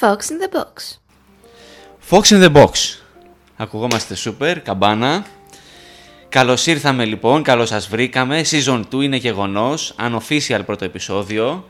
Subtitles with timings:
[0.00, 0.98] Fox in the Box.
[2.10, 2.70] Fox in the Box.
[3.56, 5.26] Ακουγόμαστε super, καμπάνα.
[6.28, 8.42] Καλώς ήρθαμε λοιπόν, καλώς σας βρήκαμε.
[8.50, 9.94] Season 2 είναι γεγονός.
[9.98, 11.64] Unofficial πρώτο επεισόδιο.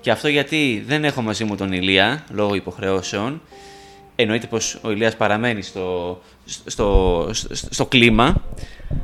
[0.00, 3.42] Και αυτό γιατί δεν έχω μαζί μου τον Ηλία λόγω υποχρεώσεων.
[4.14, 8.42] Εννοείται πως ο Ηλίας παραμένει στο, στο, στο, στο κλίμα.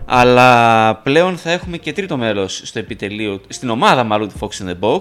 [0.05, 4.69] Αλλά πλέον θα έχουμε και τρίτο μέλος στο επιτελείο, στην ομάδα μάλλον του Fox in
[4.69, 5.01] the Box.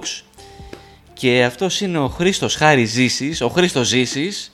[1.13, 4.51] Και αυτός είναι ο Χρήστος Χάρη Ζήσης, ο Χρήστος Ζήσης,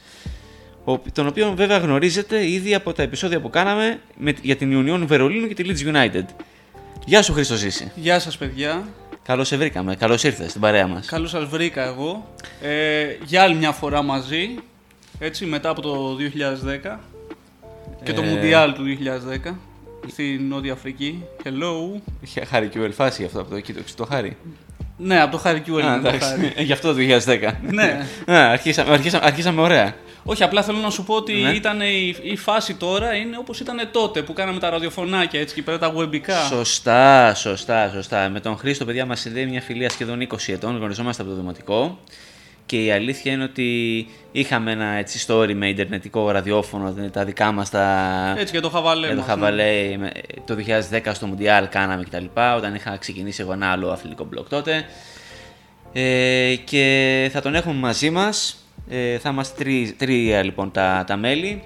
[0.83, 5.03] ο- τον οποίο βέβαια γνωρίζετε ήδη από τα επεισόδια που κάναμε με, για την Union
[5.07, 6.23] Βερολίνου και τη Leeds United.
[7.05, 7.91] Γεια σου Χρήστος Ζήση.
[7.95, 8.87] Γεια σας παιδιά,
[9.23, 11.05] Καλώς σε βρήκαμε, καλώς ήρθες στην παρέα μας.
[11.05, 12.33] καλώς σας βρήκα εγώ.
[12.61, 14.49] Ε, για άλλη μια φορά μαζί,
[15.19, 16.99] έτσι μετά από το 2010
[18.03, 18.25] και το Ε.
[18.25, 19.59] Μουντιάλ του 2010
[20.07, 21.23] στη Νότια Αφρική.
[21.43, 21.99] Hello.
[22.21, 24.37] Είχε χάρη και ο φάση αυτό από το εκεί, το, το χάρη.
[25.01, 25.85] Ναι, από το Χάρη Κιούελ.
[25.87, 26.29] Α, είναι το εντάξει.
[26.29, 26.53] Χάρη.
[26.55, 27.51] Ε, Γι' αυτό το 2010.
[27.61, 28.05] ναι.
[28.35, 29.95] Α, αρχίσαμε, αρχίσαμε, αρχίσαμε ωραία.
[30.23, 31.49] Όχι, απλά θέλω να σου πω ότι Ναι.
[31.49, 35.61] ήταν η, η φάση τώρα είναι όπως ήταν τότε που κάναμε τα ραδιοφωνάκια έτσι και
[35.61, 36.33] πέρα τα webικά.
[36.49, 38.29] Σωστά, σωστά, σωστά.
[38.29, 40.77] Με τον Χρήστο, παιδιά, μας συνδέει μια φιλία σχεδόν 20 ετών.
[40.77, 41.99] Γνωριζόμαστε από το δημοτικό.
[42.69, 47.69] Και η αλήθεια είναι ότι είχαμε ένα έτσι story με ιντερνετικό ραδιόφωνο, τα δικά μας
[47.69, 48.35] τα.
[48.39, 49.33] Έτσι και το χαβαλέ με το μας, ναι.
[49.33, 50.11] Χαβαλέ, με-
[50.45, 52.25] το 2010 στο Μουντιάλ κάναμε κτλ.
[52.57, 54.85] Όταν είχα ξεκινήσει εγώ ένα άλλο αθλητικό μπλοκ τότε.
[55.93, 58.63] Ε, και θα τον έχουμε μαζί μας.
[58.89, 61.63] Ε, θα είμαστε τρει- τρία λοιπόν τα, τα μέλη.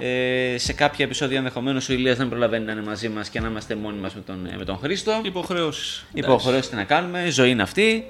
[0.00, 3.48] Ε, σε κάποια επεισόδια ενδεχομένως ο Ηλίας δεν προλαβαίνει να είναι μαζί μας και να
[3.48, 5.20] είμαστε μόνοι μας με τον, με τον Χρήστο.
[5.24, 6.04] Υποχρεώσεις.
[6.14, 8.04] Υποχρεώσεις τι να κάνουμε, η ζωή είναι αυτή.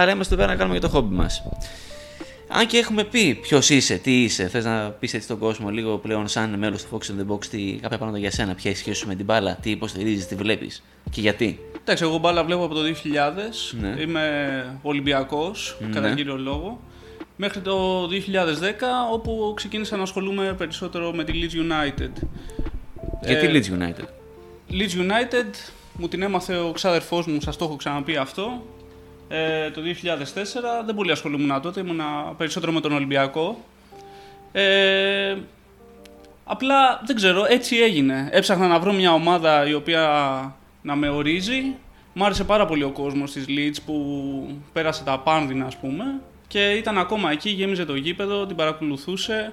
[0.00, 1.42] Άρα είμαστε εδώ πέρα να κάνουμε και το χόμπι μας.
[2.48, 5.98] Αν και έχουμε πει ποιος είσαι, τι είσαι, θες να πεις έτσι στον κόσμο λίγο
[5.98, 8.74] πλέον σαν μέλος του Fox in the Box τι, κάποια πράγματα για σένα, ποια η
[8.74, 12.64] σχέση σου με την μπάλα, τι υποστηρίζεις, τι βλέπεις και γιατί; Εντάξει, εγώ μπάλα βλέπω
[12.64, 13.76] από το 2000.
[13.80, 14.02] Ναι.
[14.02, 15.88] Είμαι Ολυμπιακός, Ναι.
[15.94, 16.80] κατά κύριο λόγο.
[17.36, 22.10] Μέχρι το 2010, όπου ξεκίνησα να ασχολούμαι περισσότερο με τη Leeds United.
[23.24, 24.08] Γιατί Ε, Leeds United;
[24.70, 25.54] Leeds United
[25.92, 28.62] μου την έμαθε ο ξάδερφός μου, σας το έχω ξαναπεί αυτό.
[29.28, 32.00] Ε, το 2004 δεν πολύ ασχολούμουν τότε, ήμουν
[32.36, 33.64] περισσότερο με τον Ολυμπιακό.
[34.52, 35.36] Ε,
[36.44, 38.28] απλά δεν ξέρω, έτσι έγινε.
[38.32, 40.02] Έψαχνα να βρω μια ομάδα η οποία
[40.82, 41.62] να με ορίζει.
[42.12, 43.94] Μ' άρεσε πάρα πολύ ο κόσμος της Leeds που
[44.72, 46.04] πέρασε τα πάνδυνα ας πούμε
[46.48, 49.52] και ήταν ακόμα εκεί, γέμιζε το γήπεδο, την παρακολουθούσε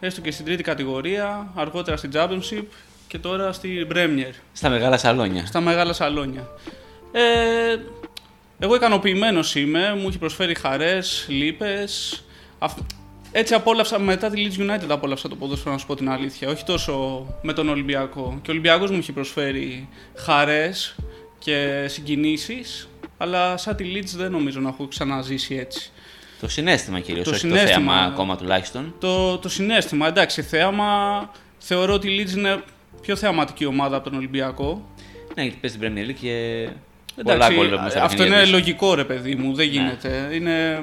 [0.00, 2.64] έστω και στην τρίτη κατηγορία, αργότερα στην Championship
[3.08, 5.46] και τώρα στη Premier, Στα μεγάλα σαλόνια.
[5.46, 6.48] στα μεγάλα σαλόνια.
[7.12, 7.76] Ε,
[8.62, 12.22] εγώ ικανοποιημένος είμαι, μου έχει προσφέρει χαρές, λύπες.
[12.58, 12.78] Αυ-
[13.32, 16.64] Έτσι απόλαυσα, μετά τη Leeds United απόλαυσα το ποδόσφαιρο να σου πω την αλήθεια, όχι
[16.64, 18.38] τόσο με τον Ολυμπιακό.
[18.42, 20.94] Και ο Ολυμπιακός μου έχει προσφέρει χαρές
[21.38, 22.88] και συγκινήσεις,
[23.18, 25.90] αλλά σαν τη Leeds δεν νομίζω να έχω ξαναζήσει έτσι.
[26.40, 27.72] Το συνέστημα κυρίως, Το όχι συναίσθημα.
[27.72, 28.94] το θέαμα ακόμα τουλάχιστον.
[28.98, 32.62] Το, το συνέστημα, εντάξει, θέαμα, θεωρώ ότι η Leeds είναι
[33.00, 34.88] πιο θεαματική ομάδα από τον Ολυμπιακό.
[35.34, 36.68] Ναι, γιατί παίζει την Premier League και.
[37.22, 38.52] Πολλά Εντάξει, γκολ βλέπουμε στα αυτό παιχνίδια είναι της.
[38.52, 39.72] λογικό ρε παιδί μου, δεν Ναι.
[39.72, 40.28] γίνεται.
[40.32, 40.82] Είναι...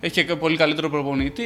[0.00, 1.44] Έχει και πολύ καλύτερο προπονητή.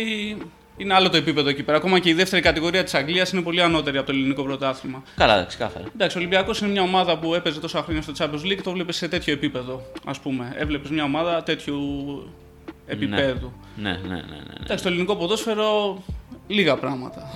[0.76, 1.76] Είναι άλλο το επίπεδο εκεί πέρα.
[1.76, 5.02] Ακόμα και η δεύτερη κατηγορία της Αγγλίας είναι πολύ ανώτερη από το ελληνικό πρωτάθλημα.
[5.16, 5.84] Καλά, ξεκάθαρα.
[5.94, 8.96] Εντάξει, ο Ολυμπιακός είναι μια ομάδα που έπαιζε τόσα χρόνια στο Champions League, το βλέπεις
[8.96, 9.82] σε τέτοιο επίπεδο.
[10.04, 10.52] Α πούμε.
[10.56, 11.78] Έβλεπες μια ομάδα τέτοιου
[12.86, 13.52] επίπεδου.
[13.76, 14.08] Ναι, ναι, ναι.
[14.14, 14.54] ναι, ναι.
[14.64, 16.02] Εντάξει, το ελληνικό ποδόσφαιρο
[16.46, 17.30] λίγα πράγματα.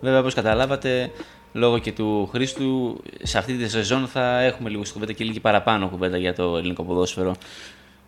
[0.00, 1.10] Βέβαια, όπως καταλάβατε,
[1.52, 5.40] λόγω και του Χρήστου, σε αυτή τη σεζόν θα έχουμε λίγο στην κουβέντα και λίγη
[5.40, 7.34] παραπάνω κουβέντα για το ελληνικό ποδόσφαιρο.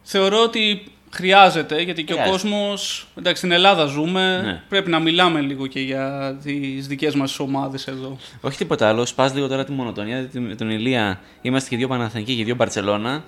[0.03, 2.37] Θεωρώ ότι χρειάζεται, γιατί και ο Χρειάζεται.
[2.43, 4.63] κόσμος, εντάξει στην Ελλάδα ζούμε, Ναι.
[4.69, 8.17] πρέπει να μιλάμε λίγο και για τις δικές μας ομάδες εδώ.
[8.41, 10.19] Όχι τίποτα άλλο, σπάς λίγο τώρα τη μονοτονία.
[10.19, 13.25] Γιατί με τον Ηλία είμαστε και δύο Παναθανικοί και δύο Μπαρσελόνα.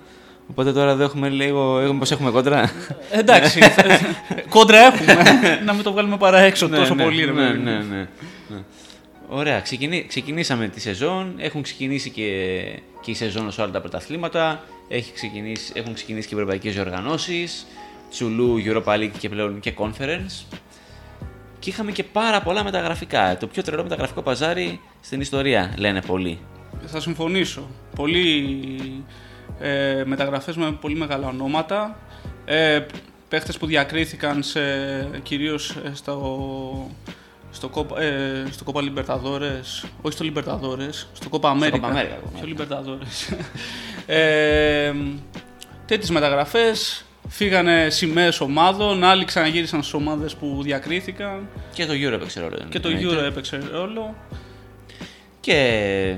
[0.49, 1.79] Οπότε τώρα εδώ έχουμε λίγο.
[1.79, 2.71] Έχουμε, πώς έχουμε κόντρα;
[3.11, 3.59] Εντάξει,
[4.49, 5.13] κόντρα έχουμε,
[5.65, 7.63] να μην το βγάλουμε παρά έξω τόσο ναι, πολύ ρε ναι, παιδί μου.
[7.63, 8.07] ναι, ναι, ναι.
[9.29, 11.33] Ωραία, ξεκινή, ξεκινήσαμε τη σεζόν.
[11.37, 12.63] Έχουν ξεκινήσει και,
[13.01, 14.63] και η σεζόν σε όλα τα πρωταθλήματα.
[14.87, 17.67] Έχει ξεκινήσει, έχουν ξεκινήσει και οι ευρωπαϊκές διοργανώσεις.
[18.09, 20.57] Τσουλού, Europa League και πλέον και Conference.
[21.59, 23.37] Και είχαμε και πάρα πολλά μεταγραφικά.
[23.37, 26.39] Το πιο τρελό μεταγραφικό παζάρι στην ιστορία, λένε πολλοί.
[26.85, 27.67] Θα συμφωνήσω.
[27.95, 29.03] Πολλοί
[29.59, 31.99] ε, μεταγραφές με πολύ μεγάλα ονόματα.
[32.45, 32.85] Ε,
[33.29, 34.59] παίχτες που διακρίθηκαν σε,
[35.23, 36.91] κυρίως ε, στο,
[37.57, 41.79] στο, Copa- ε, στο Copa Libertadores, όχι στο Libertadores, στο Copa America.
[41.79, 42.39] Copa America, ακόμα.
[42.41, 43.35] Ποιο Libertadores.
[44.15, 44.93] ε,
[45.85, 52.39] τέτοιες μεταγραφές, φύγανε σημαίες ομάδων, άλλοι ξαναγύρισαν στις ομάδες που διακρίθηκαν Και το Euro έπαιξε
[52.39, 52.57] ρόλο.
[52.69, 53.21] και το εννοείται.
[53.21, 54.15] Euro έπαιξε ρόλο.
[55.39, 56.15] Και,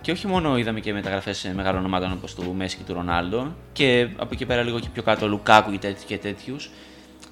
[0.00, 4.08] και όχι μόνο είδαμε και μεταγραφές μεγάλων ομάδων όπως του Μέση και του Ρονάλντο, και
[4.16, 6.70] από εκεί πέρα λίγο και πιο κάτω Λουκάκου και, τέτοι, και τέτοιους.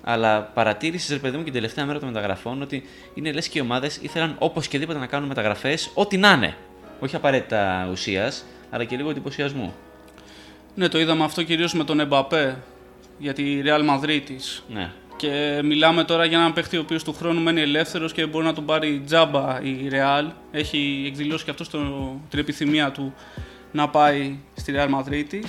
[0.05, 2.83] Αλλά παρατήρησες, ρε παιδί μου, και την τελευταία μέρα των μεταγραφών ότι
[3.15, 6.57] είναι λες και οι ομάδες ήθελαν οπωσδήποτε να κάνουν μεταγραφές, ό,τι να είναι.
[7.01, 9.75] Όχι απαραίτητα ουσίας, αλλά και λίγο εντυπωσιασμού.
[10.75, 12.63] Ναι, το είδαμε αυτό κυρίως με τον Εμπαπέ
[13.19, 14.23] για τη Real Madrid
[14.69, 14.91] Ναι.
[15.17, 18.53] Και μιλάμε τώρα για έναν παίχτη ο οποίος του χρόνου μένει ελεύθερος και μπορεί να
[18.53, 20.31] τον πάρει τζάμπα η Real.
[20.51, 21.79] Έχει εκδηλώσει και αυτό στο,
[22.31, 23.15] την επιθυμία του
[23.73, 25.45] να πάει στη Real Madrid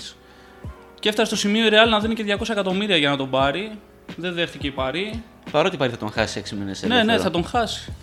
[1.00, 3.72] Και έφτασε στο σημείο η Real να δίνει και 200 εκατομμύρια για να τον πάρει.
[4.15, 5.24] Δεν δέχτηκε η Παρή.
[5.51, 7.94] Παρότι πάρει θα τον χάσει 6 μήνες Ναι, ναι, θα τον χάσει.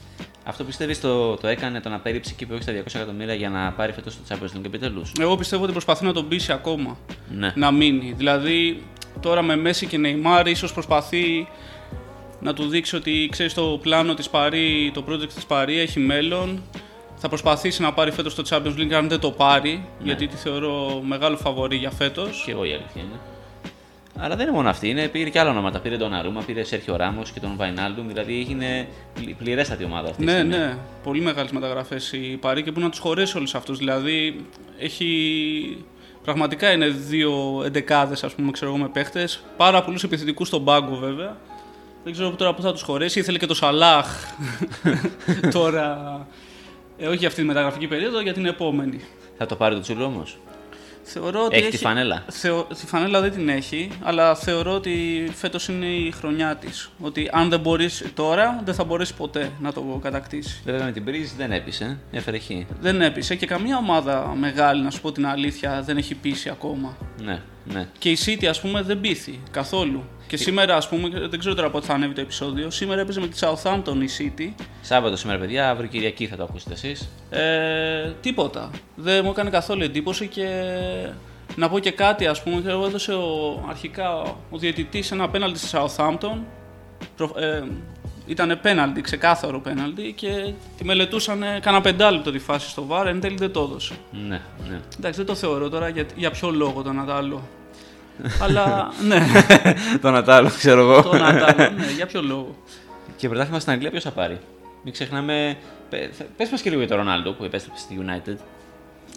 [0.45, 3.73] Αυτό πιστεύεις το, το έκανε το να πέριψε και όχι στα 200 εκατομμύρια για να
[3.73, 6.97] πάρει φέτος το Champions League επιτέλους; Εγώ πιστεύω ότι προσπαθεί να τον πείσει ακόμα.
[7.31, 7.53] Ναι.
[7.57, 8.13] Να μείνει.
[8.17, 8.83] Δηλαδή
[9.21, 11.49] τώρα με Μέση και Neymar ίσως προσπαθεί
[12.41, 16.63] να του δείξει ότι ξέρεις το πλάνο της Παρή, το project της Παρή έχει μέλλον.
[17.17, 20.05] Θα προσπαθήσει να πάρει φέτος το Champions League αν δεν το πάρει, Ναι.
[20.05, 22.43] γιατί τη θεωρώ μεγάλο φαβορή για φέτος.
[22.45, 23.21] Και εγώ η αλήθεια είναι.
[24.19, 24.89] Αλλά δεν είναι μόνο αυτή.
[24.89, 25.81] Είναι, πήρε και άλλα ονόματα.
[25.81, 28.07] Πήρε τον Αρούμα, πήρε Σέρχιο Ράμος και τον Βαϊνάλντουμ.
[28.07, 30.25] Δηλαδή έγινε πλη- πληρέστατη ομάδα αυτή.
[30.25, 30.57] Ναι, στη στιγμή.
[30.57, 33.79] ναι, πολύ μεγάλες μεταγραφές η Παρή και που να τους χωρέσει όλους αυτούς.
[33.79, 34.45] Δηλαδή
[34.79, 35.85] έχει.
[36.25, 39.43] Πραγματικά είναι δύο εντεκάδες, ας πούμε, ξέρω εγώ, με παίχτες.
[39.57, 41.37] Πάρα πολλούς επιθετικούς στον πάγκο, βέβαια.
[42.05, 43.19] Δεν ξέρω τώρα πού θα τους χωρέσει.
[43.19, 44.07] Ήθελε και το Σαλάχ
[45.53, 46.27] τώρα.
[46.99, 49.01] Ε, όχι για αυτή τη μεταγραφική περίοδο, για την επόμενη.
[49.39, 50.39] Θα το πάρει το τσούλο όμως;
[51.13, 52.25] Θεωρώ ότι Έχει τη φανέλα.
[52.31, 52.65] Θεω...
[52.65, 56.91] Τη φανέλα δεν την έχει, αλλά θεωρώ ότι φέτος είναι η χρονιά της.
[57.01, 60.63] Ότι αν δεν μπορείς τώρα, δεν θα μπορέσει ποτέ να το κατακτήσεις.
[60.65, 61.99] Βέβαια με την Πρίζ δεν έπεισε.
[62.13, 62.47] Έφερε χ.
[62.81, 66.97] Δεν έπεισε και καμία ομάδα μεγάλη, να σου πω την αλήθεια, δεν έχει πείσει ακόμα.
[67.23, 67.89] Ναι, ναι.
[67.99, 70.05] Και η City, ας πούμε, δεν πείθει καθόλου.
[70.27, 73.27] Και σήμερα, ας πούμε, δεν ξέρω τώρα πότε θα ανέβει το επεισόδιο, σήμερα έπαιζε με
[73.27, 74.63] τη Southampton η City.
[74.81, 77.09] Σάββατο σήμερα, παιδιά, αύριο Κυριακή θα το ακούσετε εσείς.
[77.31, 78.71] Ε, τίποτα.
[78.95, 80.47] Δεν μου έκανε καθόλου εντύπωση και
[81.57, 84.21] να πω και κάτι, ας πούμε, εγώ έδωσε ο, αρχικά
[84.51, 86.39] ο διαιτητής ένα πέναλτι στη Southampton.
[87.17, 87.63] Προ, ε,
[88.31, 93.37] ήταν πέναλτι, ξεκάθαρο πέναλτι και τη μελετούσαν κάνα πεντάλεπτο τη φάση στο βάρ, εν τέλει
[93.37, 93.95] δεν το έδωσε.
[94.29, 94.81] Ναι, ναι.
[94.99, 97.43] Εντάξει, δεν το θεωρώ τώρα για, για ποιο λόγο τον Ατάλο.
[98.45, 99.27] Αλλά ναι,
[100.03, 101.03] τον Ατάλο, ξέρω εγώ.
[101.03, 102.57] τον Ατάλο, ναι, για ποιο λόγο.
[103.17, 104.39] Και πρωτάθλημα στην Αγγλία ποιος θα πάρει;
[104.85, 105.57] Μην ξεχνάμε.
[106.37, 108.37] Πε μας και λίγο για τον Ρονάλντο που επέστρεψε στη United.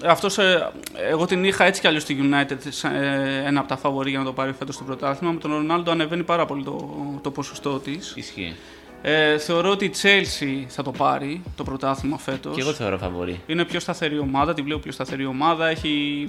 [0.06, 0.72] Αυτός, ε,
[1.10, 4.20] εγώ την είχα έτσι κι αλλιώς στη United σαν, ε, ένα από τα φαβορή για
[4.20, 5.34] να το πάρει φέτος στο πρωτάθλημα.
[5.34, 6.90] Με τον Ρονάλντο ανεβαίνει πάρα πολύ το,
[7.22, 8.14] το ποσοστό της.
[8.16, 8.56] Ισχύει.
[9.06, 12.56] Ε, θεωρώ ότι η Chelsea θα το πάρει το πρωτάθλημα φέτος.
[12.56, 13.42] Και εγώ θεωρώ φαβορή.
[13.48, 15.68] Είναι πιο σταθερή ομάδα, τη βλέπω πιο σταθερή ομάδα.
[15.68, 16.28] Έχει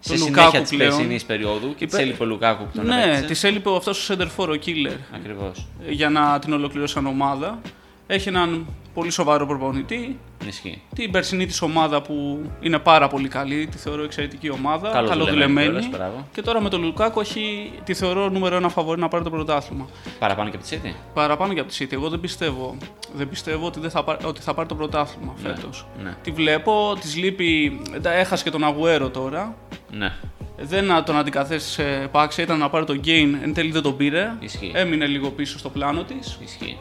[0.00, 0.90] Σε τον συνέχεια Λουκάκου της πλέον.
[0.90, 3.26] περσινής περίοδου και της Πε- έλειπε ο Λουκάκου που τον Ναι, επέστρεψε.
[3.26, 5.66] της έλειπε αυτός ο Σέντερφορ, ο Killer, Ακριβώς.
[5.88, 7.58] για να την ολοκληρώσει σαν ομάδα.
[8.06, 10.18] Έχει έναν πολύ σοβαρό προπονητή.
[10.46, 10.82] Ισχύει.
[10.94, 14.90] Την περσινή της ομάδα που είναι πάρα πολύ καλή, τη θεωρώ εξαιρετική ομάδα.
[14.90, 15.66] Καλοδουλεμένη καλοδουλεμένη.
[15.68, 16.26] κιόλας, μπράβο.
[16.32, 19.86] Και τώρα με τον Λουκάκο έχει, τη θεωρώ νούμερο ένα φαβορή να πάρει το πρωτάθλημα.
[20.18, 21.92] Παραπάνω και από τη City; Παραπάνω και από τη City.
[21.92, 22.76] Εγώ δεν πιστεύω,
[23.14, 25.86] δεν πιστεύω ότι, δεν θα, πάρει, ότι θα πάρει το πρωτάθλημα Ναι, φέτος.
[26.02, 26.14] ναι.
[26.22, 27.80] Τη βλέπω, της λείπει.
[27.94, 29.54] εντά- Έχασε και τον Αγουέρο τώρα.
[29.90, 30.12] Ναι.
[30.58, 34.32] Δεν να τον αντικαθέσεις επάξια, ήταν να πάρει τον Gain, εν τέλει δεν τον πήρε.
[34.40, 34.70] Ισχύει.
[34.74, 36.38] Έμεινε λίγο πίσω στο πλάνο της.
[36.44, 36.76] Ισχύει.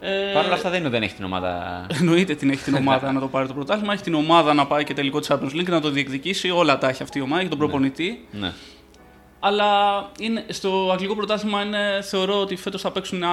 [0.00, 1.86] Ε, Παρ' όλα αυτά δεν είναι ότι δεν έχει την ομάδα.
[1.98, 3.92] Εννοείται την έχει την ομάδα να το πάρει το πρωτάθλημα.
[3.92, 6.50] Έχει την ομάδα να πάει και τελικό Champions League να το διεκδικήσει.
[6.50, 7.40] Όλα τα έχει αυτή η ομάδα.
[7.40, 8.26] Έχει τον προπονητή.
[8.30, 8.52] ναι.
[9.40, 9.64] Αλλά
[10.18, 13.26] είναι, στο αγγλικό πρωτάθλημα είναι, θεωρώ ότι φέτος θα παίξουν ε,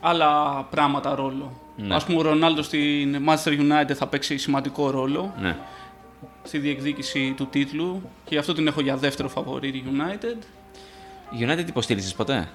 [0.00, 1.60] άλλα πράγματα ρόλο.
[1.76, 1.94] Ναι.
[1.94, 5.56] Ας πούμε ο Ρονάλντο στην Manchester United θα παίξει σημαντικό ρόλο ναι.
[6.42, 10.36] στη διεκδίκηση του τίτλου και γι' αυτό την έχω για δεύτερο φαβορή τη United.
[11.48, 12.48] United υποστήριζες ποτέ;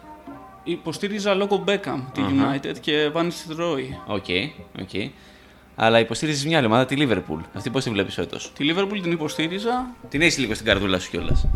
[0.68, 2.60] Υποστήριζα λόγω Beckham τη Αχα.
[2.60, 3.84] United και Van Nistelrooy.
[4.08, 4.26] OK,
[4.82, 5.12] OK.
[5.76, 7.40] Αλλά υποστήριζες μια άλλη ομάδα, τη Liverpool.
[7.54, 9.86] Αυτή πώς τη βλέπεις φέτος; Τη Liverpool την υποστήριζα.
[10.10, 11.48] Την έχεις λίγο στην καρδούλα σου κιόλας;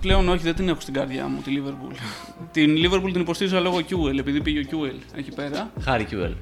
[0.00, 1.94] Πλέον όχι, δεν την έχω στην καρδιά μου τη Liverpool.
[2.52, 5.70] την Liverpool την υποστήριζα λόγω QL, επειδή πήγε ο QL εκεί πέρα.
[5.80, 6.32] Χάρη Κιουέλ.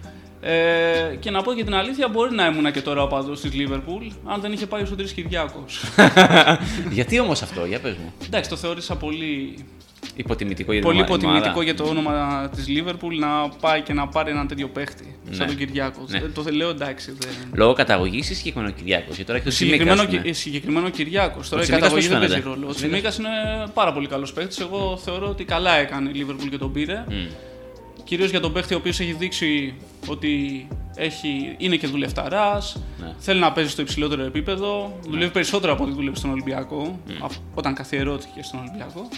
[0.40, 3.50] Ε, και να πω και την αλήθεια, μπορεί να ήμουν και τώρα ο παδός της
[3.54, 5.84] Liverpool, αν δεν είχε πάει ο Σωτήρης Κυριάκος.
[6.96, 8.12] Γιατί όμως αυτό, για πες μου.
[8.26, 9.54] Εντάξει, το θεώρησα πολύ,
[10.16, 11.64] Υποτιμητικό για την πολύ ομα- υποτιμητικό ομάδα.
[11.64, 15.46] για το όνομα της Liverpool να πάει και να πάρει έναν τέτοιο παίχτη σαν Ναι.
[15.46, 16.10] τον Κυριάκος.
[16.10, 16.18] Ναι.
[16.18, 17.12] Ε, Το λέω εντάξει.
[17.18, 17.30] Δεν...
[17.52, 19.06] Λόγω καταγωγής ή συγκεκριμένο Κυριάκος.
[19.06, 20.22] Γιατί τώρα έχει το Συγκεκριμένο, Τσιμίκα.
[20.22, 21.48] Κυ- συγκεκριμένο Κυριάκος.
[21.48, 22.66] Τώρα η Τσιμίκας καταγωγή πώς δεν παίζει φαίνεται; ρόλο.
[22.66, 24.58] Ο Ο Τσιμίκας- Τσιμίκας είναι πάρα πολύ καλός παίχτης.
[24.60, 27.04] Εγώ θεωρώ ότι καλά έκανε η Liverpool και τον πήρε.
[28.04, 29.74] Κυρίως για τον παίχτη ο οποίος έχει δείξει
[30.06, 32.80] ότι έχει, είναι και δουλευταράς.
[33.00, 33.14] Ναι.
[33.18, 34.98] Θέλει να παίζει στο υψηλότερο επίπεδο.
[35.08, 37.00] Δουλεύει περισσότερο από ό,τι δουλεύει στον Ολυμπιακό.
[37.22, 39.08] αφ- Όταν καθιερώθηκε στον Ολυμπιακό.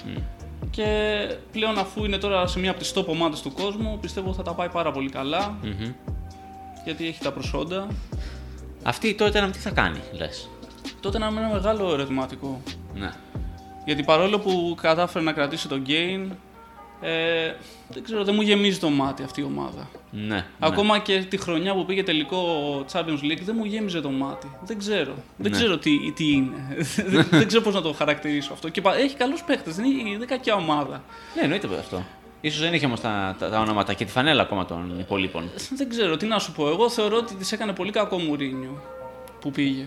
[0.71, 0.87] Και
[1.53, 4.53] πλέον αφού είναι τώρα σε μία από τις top ομάδες του κόσμου, πιστεύω θα τα
[4.53, 5.59] πάει πάρα πολύ καλά.
[5.63, 5.93] Μμμ.
[6.85, 7.87] Γιατί έχει τα προσόντα.
[8.83, 10.49] Αυτή τότε να τι θα κάνει, λες;
[11.01, 12.61] Τότε να είναι ένα μεγάλο ερωτηματικό.
[12.95, 13.11] Ναι.
[13.85, 16.31] Γιατί παρόλο που κατάφερε να κρατήσει τον Gain,
[17.01, 17.55] Ε,
[17.89, 19.89] δεν ξέρω, δεν μου γεμίζει το μάτι αυτή η ομάδα.
[20.11, 20.45] Ναι.
[20.59, 22.45] Ακόμα και τη χρονιά που πήγε τελικό
[22.93, 24.51] Champions League δεν μου γέμιζε το μάτι.
[24.65, 25.15] Δεν ξέρω.
[25.37, 25.57] Δεν Ναι.
[25.59, 26.77] ξέρω τι, τι είναι.
[27.13, 28.69] δεν, δεν ξέρω πώς να το χαρακτηρίσω αυτό.
[28.69, 31.03] Και πα- έχει καλούς παίχτες, δεν είναι, δεν είναι κακιά ομάδα.
[31.37, 32.05] Ναι, εννοείται αυτό.
[32.41, 35.51] Ίσως δεν είχε όμως τα, τα, τα ονόματα και τη φανέλα ακόμα των υπολείπων.
[35.77, 36.69] Δεν ξέρω, τι να σου πω.
[36.69, 38.83] Εγώ θεωρώ ότι της έκανε πολύ κακό Μουρίνιο
[39.41, 39.85] που πήγε.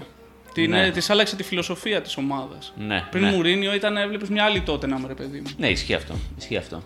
[0.54, 0.86] Την, Ναι.
[0.86, 2.74] ε, της άλλαξε τη φιλοσοφία της ομάδας.
[2.88, 3.08] Ναι.
[3.12, 3.32] Πριν ναι.
[3.32, 5.50] Μουρίνιο ήταν, έβλεπες μια άλλη τότε να ρε παιδί μου.
[5.58, 6.14] Ναι, ισχύει αυτό.
[6.38, 6.84] Ισχύει αυτό.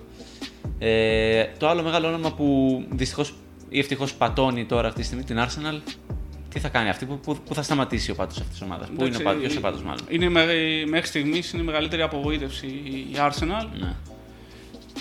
[0.79, 3.33] Ε, το άλλο μεγάλο όνομα που δυστυχώς
[3.69, 5.91] ή ευτυχώς πατώνει τώρα αυτή τη στιγμή την Arsenal,
[6.49, 8.87] τι θα κάνει αυτή, που, που, που θα σταματήσει ο πάτο αυτής της ομάδας.
[8.87, 10.05] Πού είναι ο Εντάξει, πάτο, ποιος είναι ο πάτο μάλλον.
[10.09, 10.45] Είναι με,
[10.87, 12.67] μέχρι στιγμής είναι η μεγαλύτερη απογοήτευση
[13.11, 13.67] η Arsenal.
[13.79, 13.93] Ναι.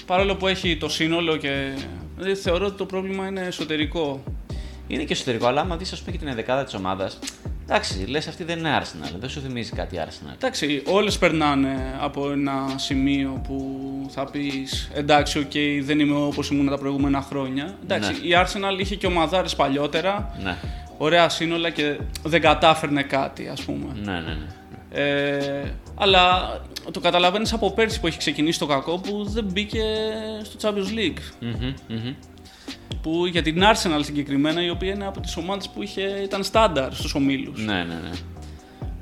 [0.07, 1.73] Παρόλο που έχει το σύνολο και.
[2.16, 4.23] Δηλαδή, θεωρώ ότι το πρόβλημα είναι εσωτερικό.
[4.87, 7.19] Είναι και εσωτερικό, αλλά άμα δεις, ας πούμε, και την ενδεκάδα της ομάδας.
[7.68, 10.33] Εντάξει, λες αυτή δεν είναι Arsenal, δεν σου θυμίζει κάτι Arsenal.
[10.35, 13.66] Εντάξει, όλες περνάνε από ένα σημείο που
[14.11, 15.52] θα πεις εντάξει, οκ,
[15.85, 17.75] δεν είμαι όπως ήμουν τα προηγούμενα χρόνια.
[17.83, 18.16] Εντάξει, Ναι.
[18.18, 20.56] η Arsenal είχε και ομαδάρες παλιότερα, Ναι,
[20.99, 23.87] ωραία σύνολα και δεν κατάφερνε κάτι, ας πούμε.
[24.04, 24.18] ναι, ναι.
[24.21, 24.47] ναι.
[24.97, 26.42] Ε, αλλά
[26.90, 29.83] το καταλαβαίνεις από πέρσι που έχει ξεκινήσει το κακό που δεν μπήκε
[30.42, 31.18] στο Champions League.
[31.40, 32.14] Μμμ, μμμ.
[33.02, 36.94] Που για την Arsenal συγκεκριμένα, η οποία είναι από τις ομάδες που είχε, ήταν στάνταρ
[36.94, 37.64] στους ομίλους.
[37.64, 38.10] Ναι, ναι, ναι.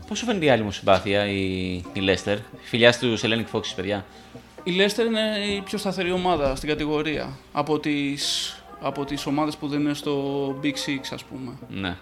[0.08, 4.04] Πώς σου φαίνεται η άλλη μου συμπάθεια, η, η Leicester, φιλιά του Hellenic Foxes, παιδιά.
[4.64, 9.68] Η Leicester είναι η πιο σταθερή ομάδα στην κατηγορία από τις, από τις ομάδες που
[9.68, 11.52] δεν είναι στο Big Six ας πούμε.
[11.68, 11.96] Ναι.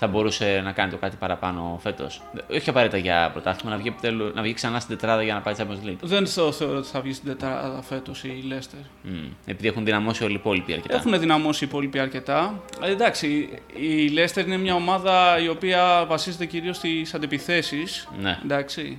[0.00, 2.22] Θα μπορούσε να κάνει το κάτι παραπάνω φέτος.
[2.50, 5.54] Όχι απαραίτητα για πρωτάθλημα, να βγει, επιτέλους- να βγει ξανά στην τετράδα για να πάει
[5.58, 5.96] Champions League.
[6.02, 8.84] Δεν το θεωρώ ότι θα βγει στην τετράδα φέτος η Leicester.
[9.02, 9.26] Μμ.
[9.46, 10.94] Επειδή έχουν δυναμώσει όλοι οι υπόλοιποι αρκετά.
[10.96, 12.60] Έχουν δυναμώσει οι υπόλοιποι αρκετά.
[12.82, 18.08] Ε, εντάξει, η Leicester είναι μια ομάδα η οποία βασίζεται κυρίως στις αντεπιθέσεις.
[18.20, 18.38] Ναι.
[18.44, 18.98] Εντάξει.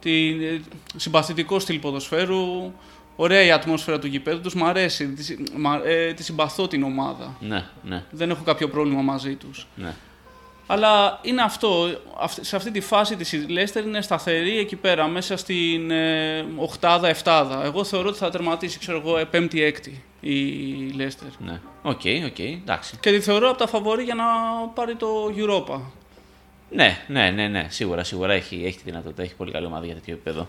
[0.00, 0.60] Τη, ε,
[0.96, 2.72] συμπαθητικό στυλ ποδοσφαίρου,
[3.16, 6.82] ωραία η ατμόσφαιρα του γηπέδου τους, μ' αρέσει, τη, συ- μα- ε, τη συμπαθώ την
[6.82, 7.36] ομάδα.
[7.40, 9.66] Ναι, ναι, Δεν έχω κάποιο πρόβλημα μαζί τους.
[9.74, 9.94] ναι.
[10.72, 11.86] Αλλά είναι αυτό.
[12.20, 16.44] Αυ- Σε αυτή τη φάση της η Leicester είναι σταθερή εκεί πέρα, μέσα στην ε,
[16.56, 17.64] οκτάδα, εφτάδα.
[17.64, 20.34] Εγώ θεωρώ ότι θα τερματίσει, ξέρω εγώ, ε, πέμπτη-έκτη η
[20.98, 21.26] Leicester.
[21.38, 21.60] ναι.
[21.82, 22.96] OK, OK, εντάξει.
[23.00, 24.24] Και τη θεωρώ από τα φαβορή για να
[24.74, 25.80] πάρει το Europa.
[26.70, 29.94] Ναι, ναι, ναι, ναι, σίγουρα, σίγουρα έχει, έχει τη δυνατότητα, έχει πολύ καλή ομάδα για
[29.94, 30.48] τέτοιο επίπεδο.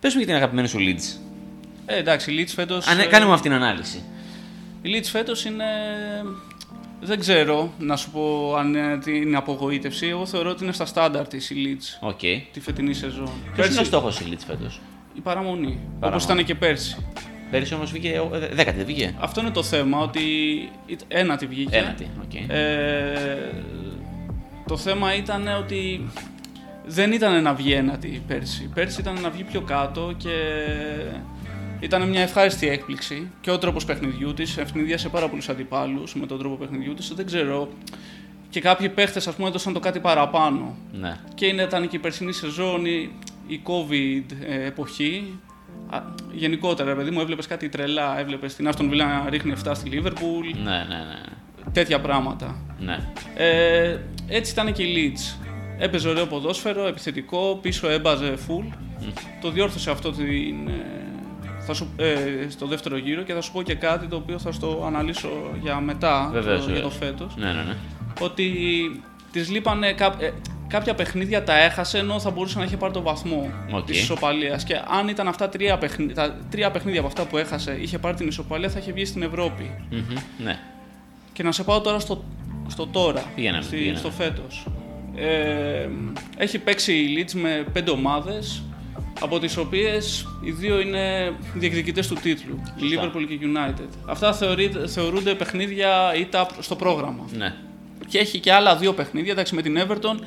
[0.00, 1.18] Πες μου για την αγαπημένη σου Leeds.
[1.86, 2.86] Ε, εντάξει, η Leeds φέτος...
[2.86, 4.02] Α, ναι, ε, κάνε μου αυτή την ανάλυση.
[4.82, 5.64] Η Leeds φέτος είναι...
[7.00, 10.06] Δεν ξέρω να σου πω αν είναι την απογοήτευση.
[10.06, 11.54] Εγώ θεωρώ ότι είναι στα στάνταρ της η
[12.00, 12.18] Leeds OK.
[12.52, 13.30] τη φετινή σεζόν.
[13.54, 14.80] Ποιος είναι ο στόχος της Leeds φέτος;
[15.14, 15.78] Η παραμονή, Παραμονή.
[16.00, 16.96] όπως ήταν και πέρσι.
[17.50, 18.20] Πέρυσι όμως βγήκε.
[18.32, 20.20] ε, Δέκατη, δεν βγήκε; Αυτό είναι το θέμα, ότι
[21.08, 21.76] ένατη βγήκε.
[21.76, 22.10] Ένατη.
[22.24, 22.34] οκ.
[22.34, 23.52] Ε,
[24.66, 26.10] το θέμα ήταν ότι
[26.86, 28.70] δεν ήταν να βγει ένατη πέρσι.
[28.74, 30.30] Πέρσι ήταν να βγει πιο κάτω και
[31.80, 33.30] ήταν μια ευχάριστη έκπληξη.
[33.40, 37.12] Και ο τρόπος παιχνιδιού της ευνηδίασε πάρα πολλούς αντιπάλους με τον τρόπο παιχνιδιού της.
[37.14, 37.68] Δεν ξέρω.
[38.50, 40.76] Και κάποιοι παίχτες ας πούμε έδωσαν το κάτι παραπάνω.
[40.92, 41.16] Ναι.
[41.34, 43.10] Και είναι, ήταν και η περσινή σεζόν, η,
[43.46, 45.38] η COVID ε, εποχή.
[45.90, 48.18] Α, γενικότερα, παιδί μου, έβλεπες κάτι τρελά.
[48.18, 50.46] Έβλεπες την Άστον Βίλα να ρίχνει 7 στη Λίβερπουλ.
[50.46, 51.20] Ναι, ναι, ναι.
[51.72, 52.56] Τέτοια πράγματα.
[52.78, 52.98] ναι.
[53.36, 55.46] Ε, έτσι ήταν και η Leeds.
[55.78, 58.72] Έπαιζε ωραίο ποδόσφαιρο, επιθετικό, πίσω έμπαζε φουλ.
[59.40, 61.08] Το διόρθωσε αυτό την, ε,
[61.70, 62.14] θα σου, ε,
[62.48, 65.28] στο δεύτερο γύρο και θα σου πω και κάτι το οποίο θα στο αναλύσω
[65.62, 66.96] για μετά, Βεβαίως, το, για το βεβαίως.
[67.16, 67.36] φέτος.
[67.36, 67.76] Ναι, ναι, ναι.
[68.20, 68.52] Ότι
[69.32, 70.32] της λείπανε κά- ε,
[70.68, 73.84] κάποια παιχνίδια τα έχασε ενώ θα μπορούσε να είχε πάρει το βαθμό Οκ.
[73.84, 74.64] της ισοπαλίας.
[74.64, 78.16] Και αν ήταν αυτά τρία παιχνίδια, τα τρία παιχνίδια από αυτά που έχασε είχε πάρει
[78.16, 79.70] την ισοπαλία θα είχε βγει στην Ευρώπη.
[79.90, 80.02] Μμμ,
[80.44, 80.58] ναι.
[81.32, 82.24] Και να σε πάω τώρα στο,
[82.68, 83.96] στο τώρα, Πήγαινε, στη- πήγαινε.
[83.98, 84.66] στο φέτος.
[85.16, 85.88] Ε,
[86.36, 88.62] έχει παίξει η Leeds με πέντε ομάδες,
[89.20, 93.88] από τις οποίες οι δύο είναι διεκδικητές του τίτλου, η Liverpool και η United.
[94.06, 97.28] Αυτά θεωρείται, θεωρούνται παιχνίδια ήττα στο πρόγραμμα.
[97.36, 97.54] ναι.
[98.08, 100.18] Και έχει και άλλα δύο παιχνίδια, εντάξει με την Everton.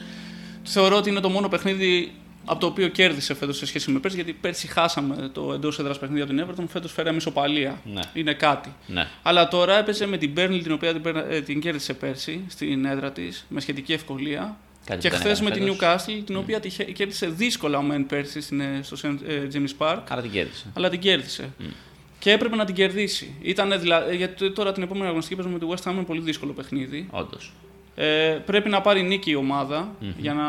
[0.63, 2.12] Θεωρώ ότι είναι το μόνο παιχνίδι
[2.45, 6.00] από το οποίο κέρδισε φέτος σε σχέση με πέρσι, γιατί πέρσι χάσαμε το εντός έδρας
[6.00, 7.81] παιχνίδι από την Everton, φέτος φέραμε ισοπαλία.
[7.93, 8.01] Ναι.
[8.13, 8.74] Είναι κάτι.
[8.88, 9.07] ναι.
[9.21, 12.86] Αλλά τώρα έπαιζε με την Burnley την οποία την, παίρνα- ε, την κέρδισε πέρσι στην
[12.86, 14.57] έδρα της με σχετική ευκολία.
[14.86, 16.06] Κάτι και που δεν χθες έκανε με την φέτος.
[16.06, 19.18] Newcastle την οποία τη χε- κέρδισε δύσκολα μεν πέρσι στην, ε, στο St.
[19.28, 20.66] ε, James Park, Άρα την κέρδισε.
[20.74, 21.50] αλλά την κέρδισε.
[22.20, 23.36] Και έπρεπε να την κερδίσει.
[23.42, 24.10] Ήτανε δηλα...
[24.10, 27.08] ε, Γιατί τώρα την επόμενη αγωνιστική παίζουμε με τη West Ham είναι πολύ δύσκολο παιχνίδι.
[27.12, 27.54] Όντως.
[27.96, 30.44] Ε, πρέπει να πάρει νίκη η ομάδα για να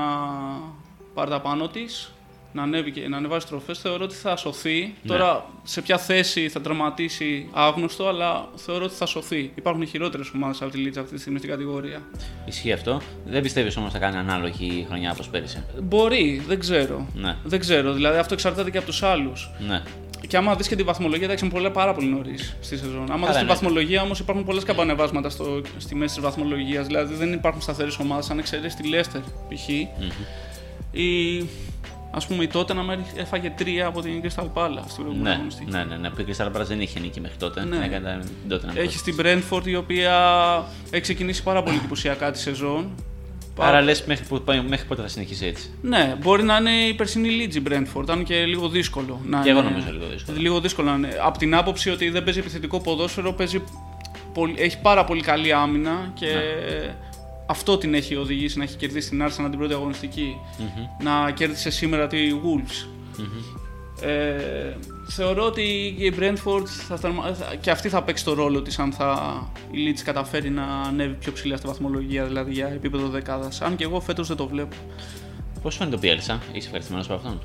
[1.15, 2.13] πάρει τα πάνω της,
[2.53, 3.79] να, ανέβει και, να ανεβάσει τροφές.
[3.79, 4.81] Θεωρώ ότι θα σωθεί.
[4.81, 4.93] Ναι.
[5.07, 9.53] Τώρα σε ποια θέση θα τραυματίσει άγνωστο, αλλά θεωρώ ότι θα σωθεί.
[9.55, 12.03] Υπάρχουν χειρότερες ομάδες από τη Leeds αυτή τη στιγμή στην κατηγορία.
[12.45, 13.01] Ισχύει αυτό.
[13.27, 17.07] Δεν πιστεύεις όμως θα κάνει ανάλογη χρονιά όπως πέρυσι; Μπορεί, δεν ξέρω.
[17.15, 17.37] Ναι.
[17.45, 19.51] Δεν ξέρω, δηλαδή αυτό εξαρτάται και από τους άλλους.
[19.69, 19.83] Ναι.
[20.27, 23.11] και άμα δεις και τη βαθμολογία, εντάξει, είναι πολλά, πάρα πολύ νωρίς στη σεζόν.
[23.11, 23.49] Άμα δεις Καλά, τη ναι.
[23.49, 26.87] βαθμολογία όμως υπάρχουν πολλέ καμπανεβάσματα στο, στη μέση της βαθμολογίας.
[26.87, 29.69] Δηλαδή δεν υπάρχουν σταθερές ομάδες, αν εξαιρέσεις τη Leicester π.χ.
[30.93, 31.47] Η,
[32.15, 32.83] ας πούμε η τότε να
[33.17, 35.71] έφαγε τρία από την Crystal Palace στην προηγούμενη Ναι, αγωνιστική.
[35.71, 36.11] ναι, ναι, ναι.
[36.11, 37.65] Που η Crystal Palace δεν είχε νίκη μέχρι τότε.
[37.65, 37.77] Ναι.
[37.77, 37.85] Ναι.
[37.85, 40.15] Έκανε την τότε να Έχει την Brentford η οποία
[40.91, 42.91] έχει ξεκινήσει πάρα πολύ εντυπωσιακά τη σεζόν.
[43.59, 45.71] Άρα λες μέχρι, που- μέχρι πότε θα συνεχίσει έτσι.
[45.83, 49.21] Ναι, μπορεί να είναι η περσινή Leeds η Brentford, αν και λίγο δύσκολο.
[49.27, 50.37] Να Και εγώ είναι- νομίζω λίγο δύσκολο.
[50.41, 51.09] Λίγο δύσκολο να είναι.
[51.23, 53.63] Από την άποψη ότι δεν παίζει επιθετικό ποδόσφαιρο, παίζει
[54.35, 56.95] πολύ- έχει πάρα πολύ καλή άμυνα και Ναι.
[57.47, 60.37] Αυτό την έχει οδηγήσει να έχει κερδίσει την Arsenal την πρώτη αγωνιστική.
[61.03, 62.87] Να κέρδισε σήμερα τη Wolves.
[64.05, 64.77] Ε,
[65.09, 65.63] θεωρώ ότι
[65.99, 69.33] η Brentford θα, θερμα- θα- και αυτή θα παίξει το ρόλο της αν θα,
[69.71, 73.61] η Leeds καταφέρει να ανέβει πιο ψηλά στη βαθμολογία, δηλαδή για επίπεδο δεκάδας.
[73.61, 74.77] Αν και εγώ φέτος δεν το βλέπω.
[75.63, 77.41] Πώς φαίνεται ο Πιέλσα, είσαι ευχαριστημένος από αυτόν;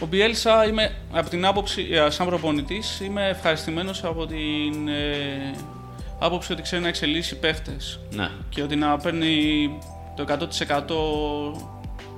[0.00, 5.50] Ο Μπιέλσα είμαι από την άποψη, ε, σαν προπονητής, είμαι ευχαριστημένος από την ε,
[6.18, 8.30] άποψη ότι ξέρει να εξελίσσει παίχτες Ναι.
[8.48, 9.70] και ότι να παίρνει
[10.16, 11.68] το 100%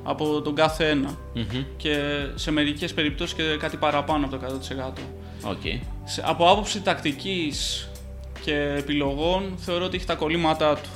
[0.05, 1.17] από τον κάθε ένα.
[1.35, 1.65] Μμμ.
[1.77, 1.99] Και
[2.35, 5.03] σε μερικές περιπτώσεις και κάτι παραπάνω από το 100%.
[5.51, 5.61] Οκ.
[6.05, 7.89] Σε- από άποψη τακτικής
[8.45, 10.89] και επιλογών, θεωρώ ότι έχει τα κολλήματά του.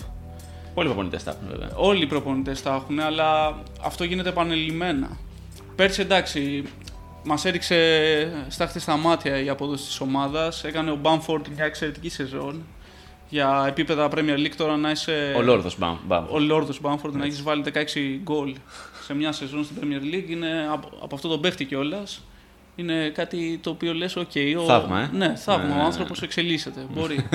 [0.75, 1.71] Πολλοί προπονητές τα έχουν βέβαια.
[1.77, 5.17] Όλοι οι προπονητές τα έχουν, αλλά αυτό γίνεται επανειλημμένα.
[5.77, 6.64] Πέρσι εντάξει,
[7.25, 7.77] μας έριξε
[8.49, 10.64] στάχτη στα μάτια η απόδοση της ομάδας.
[10.64, 12.62] Έκανε ο Μπάμφορντ μια εξαιρετική σεζόν.
[13.35, 15.35] Για επίπεδα Premier League τώρα να είσαι.
[15.37, 15.97] Ο Λόρδος Μπαμ.
[16.07, 16.25] Μπαμ.
[16.31, 18.55] Ο Λόρδος Μπάμφορντ να έχεις βάλει 16 γκολ
[19.05, 22.23] σε μια σεζόν στην Premier League είναι από, από αυτό τον παίχτη κιόλας.
[22.77, 24.31] Είναι κάτι το οποίο λες, οκ.
[24.59, 25.11] ο- Θαύμα, ε.
[25.12, 25.75] Ναι, θαύμα.
[25.75, 25.81] Ναι.
[25.81, 26.87] Ο άνθρωπος εξελίσσεται.
[26.94, 27.27] Μπορεί.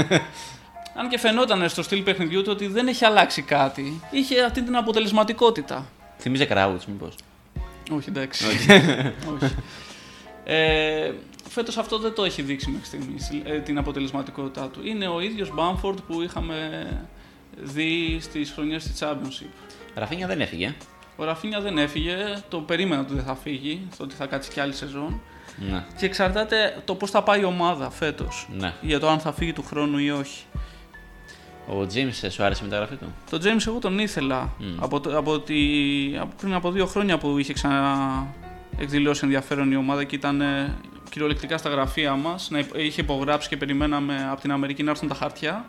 [0.96, 4.02] Αν και φαινόταν στο στυλ παιχνιδιού του ότι δεν έχει αλλάξει κάτι.
[4.12, 5.86] Είχε αυτή την αποτελεσματικότητα.
[6.18, 7.14] Θυμίζει Κράουτς, μήπως.
[7.92, 8.46] Όχι, εντάξει.
[8.46, 8.68] Όχι.
[10.44, 11.12] Ε,
[11.50, 14.80] φέτος αυτό δεν το έχει δείξει μέχρι στιγμής, ε, την αποτελεσματικότητά του.
[14.84, 16.88] Είναι ο ίδιος Μπάμφορντ που είχαμε
[17.58, 19.50] δει στις χρονιές της Championship.
[19.96, 20.76] Ραφίνια δεν έφυγε.
[21.16, 22.16] Ο Ραφίνια δεν έφυγε,
[22.50, 25.22] το περίμενα ότι δεν θα φύγει, το ότι θα κάτσει κι άλλη σεζόν.
[25.70, 25.86] Ναι.
[25.98, 28.74] Και εξαρτάται το πώς θα πάει η ομάδα φέτος, ναι.
[28.82, 30.44] για το αν θα φύγει του χρόνου ή όχι.
[31.68, 34.84] Ο Τζέιμς σου άρεσε η μεταγραφή του; Τον James εγώ τον ήθελα Μμ.
[34.84, 35.56] από, το- από, τη,
[36.20, 38.28] από πριν από δύο χρόνια που είχε ξανά
[38.78, 40.78] εκδηλώσει ενδιαφέρον η ομάδα και ήταν ε,
[41.10, 45.08] κυριολεκτικά στα γραφεία μας, να υπ- είχε υπογράψει και περιμέναμε από την Αμερική να έρθουν
[45.08, 45.66] τα χαρτιά.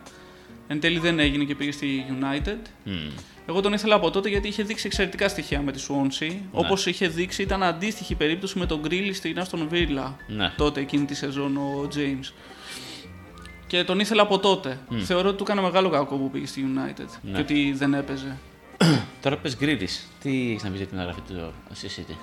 [0.67, 2.57] Εν τέλει δεν έγινε και πήγε στη United.
[2.83, 2.91] Μμ.
[3.45, 6.35] Εγώ τον ήθελα από τότε γιατί είχε δείξει εξαιρετικά στοιχεία με τη Swansea.
[6.51, 10.53] Όπως είχε δείξει ήταν αντίστοιχη περίπτωση με τον Γκρίλι στην Aston Villa Ναι.
[10.57, 12.33] τότε εκείνη τη σεζόν ο James.
[13.67, 14.79] Και τον ήθελα από τότε.
[15.03, 17.31] Θεωρώ ότι του έκανε μεγάλο κακό που πήγε στη United Ναι.
[17.31, 18.37] και ότι δεν έπαιζε.
[19.21, 19.87] Τώρα πες Γκρίλι.
[20.21, 22.15] Τι έχεις να πεις για τη μεταγραφή του στη City;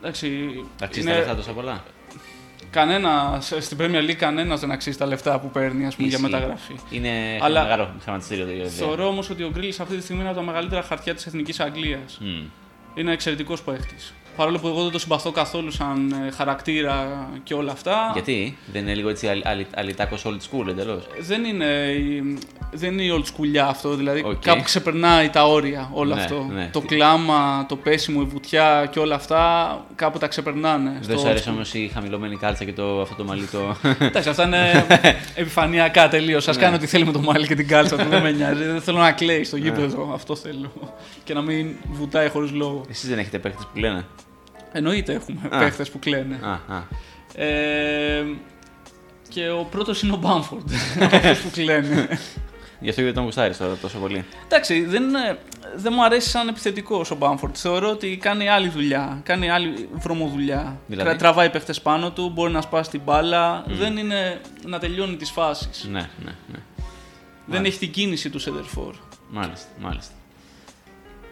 [0.00, 0.50] Εντάξει,
[0.82, 1.84] Αξίζει τα λεφτά τόσα πολλά;
[2.72, 6.32] Κανένα, στην Premier League κανένας δεν αξίζει τα λεφτά που παίρνει ας πούμε, για Ισχύει.
[6.32, 6.74] μεταγραφή.
[6.90, 8.68] Είναι Αλλά- μεγάλο χρηματιστήριο το ιδέα.
[8.68, 11.60] Θεωρώ όμως ότι ο Γκρίλις αυτή τη στιγμή είναι από τα μεγαλύτερα χαρτιά της εθνικής
[11.60, 12.18] Αγγλίας.
[12.20, 12.42] Μμ.
[12.94, 13.94] Είναι εξαιρετικός παίχτη.
[14.36, 18.10] Παρόλο που εγώ δεν το συμπαθώ καθόλου σαν ε, χαρακτήρα και όλα αυτά.
[18.12, 22.38] Γιατί; Δεν είναι λίγο έτσι αλ- αλ- αλητάκος old school εντελώς; Δεν είναι, η-
[22.72, 24.34] δεν είναι η old school αυτό, δηλαδή Οκ.
[24.44, 26.46] κάπου ξεπερνάει τα όρια όλο Ναι, αυτό.
[26.52, 26.68] ναι.
[26.72, 30.96] Το κλάμα, το πέσιμο, η βουτιά και όλα αυτά κάπου τα ξεπερνάνε.
[31.00, 31.52] στο Δεν σου old αρέσει school.
[31.52, 33.76] όμως η χαμηλωμένη κάλτσα και το, αυτό το μαλλί το.
[33.98, 34.86] Εντάξει, αυτά είναι
[35.34, 36.46] επιφανειακά τελείως.
[36.46, 36.52] Ναι.
[36.52, 38.08] Α κάνει ό,τι θέλει με το μάλι και την κάλτσα του.
[38.08, 38.64] Δεν με νοιάζει.
[38.64, 40.10] Δεν θέλω να κλαίει στο γήπεδο.
[40.14, 40.72] Αυτό θέλω.
[41.24, 42.84] Και να μην βουτάει χωρίς λόγο.
[42.90, 44.04] Εσείς δεν έχετε παίχτες που λένε.
[44.72, 45.58] Εννοείται έχουμε Α.
[45.58, 46.38] παίχτες που κλαίνε.
[46.42, 46.82] Α, α.
[47.44, 48.24] Ε,
[49.28, 50.70] και ο πρώτος είναι ο Μπάμφορντ.
[51.02, 52.08] Αυτό που κλαίνε.
[52.80, 54.24] Γι' αυτό γιατί τον γουστάρεις τώρα τόσο πολύ.
[54.44, 55.38] Εντάξει, δεν, είναι-
[55.76, 57.54] δεν μου αρέσει σαν επιθετικός ο Μπάμφορντ.
[57.58, 59.20] Θεωρώ ότι κάνει άλλη δουλειά.
[59.24, 60.78] Κάνει άλλη βρωμοδουλειά.
[60.86, 63.64] Δηλαδή; Τρα- Τραβάει παίχτες πάνω του, μπορεί να σπάσει την μπάλα.
[63.68, 65.84] Δεν είναι να τελειώνει τις φάσεις.
[65.90, 66.58] Ναι, ναι, ναι.
[67.46, 68.94] Δεν έχει την κίνηση του Σεντερφόρ.
[69.30, 70.12] Μάλιστα, μάλιστα.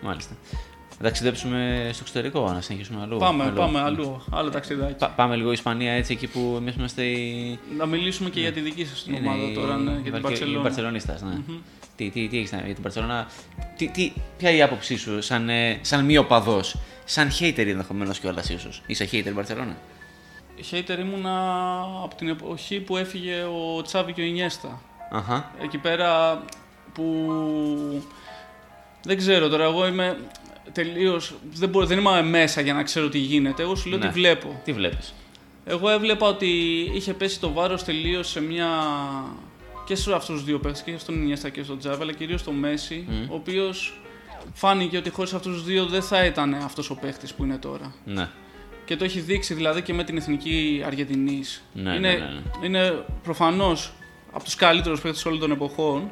[0.00, 0.34] Μάλιστα.
[1.02, 3.16] Θα ταξιδέψουμε στο εξωτερικό, να συνεχίσουμε αλλού.
[3.18, 3.54] Πάμε, αλλού.
[3.56, 4.24] πάμε αλλού.
[4.30, 4.94] Άλλο ταξιδάκι.
[4.94, 7.58] Πα- πάμε λίγο Ισπανία έτσι εκεί που εμείς είμαστε οι.
[7.76, 10.02] Να μιλήσουμε και για τη δική σας την είναι ομάδα οι- τώρα, ναι, οι για
[10.02, 10.60] την Βαρκε- οι Παρσελόνα.
[10.62, 11.34] Μπαρσελονίστας, ναι.
[11.96, 13.26] Τι, τι, τι έχεις να για την Παρσελόνα,
[13.76, 18.18] τι, τι, ποια είναι η άποψή σου σαν, ε, σαν μη οπαδός, σαν hater ενδεχομένως
[18.18, 19.76] κιόλας ίσως; Είσαι hater Μπαρσελόνα.
[20.70, 21.32] Hater ήμουνα
[22.04, 24.80] από την εποχή που έφυγε ο Τσάβη και ο Ινιέστα.
[25.10, 25.50] Αχα.
[25.62, 26.42] Εκεί πέρα
[26.92, 27.04] που.
[29.02, 30.16] Δεν ξέρω τώρα, εγώ είμαι
[30.72, 31.34] τελείως.
[31.52, 33.62] Δεν, μπορώ- δεν είμαι μέσα για να ξέρω τι γίνεται.
[33.62, 34.06] Εγώ σου λέω Ναι.
[34.06, 34.60] τι βλέπω.
[34.64, 35.14] Τι βλέπεις;
[35.64, 36.46] Εγώ έβλεπα ότι
[36.94, 38.68] είχε πέσει το βάρος τελείως σε μια.
[39.86, 42.52] και σε αυτούς του δύο παίχτε, και στον Ινιέστα και στον Τζάβη, αλλά κυρίως στο
[42.52, 44.00] Μέση, ο οποίος
[44.54, 47.94] φάνηκε ότι χωρίς αυτούς τους δύο δεν θα ήταν αυτός ο παίχτη που είναι τώρα.
[48.04, 48.28] Ναι.
[48.84, 51.62] και το έχει δείξει δηλαδή και με την εθνική Αργεντινής.
[51.72, 52.24] Ναι, είναι, ναι, ναι,
[52.60, 52.66] ναι.
[52.66, 53.92] είναι προφανώς
[54.32, 56.10] από τους καλύτερους παίκτες όλων των εποχών,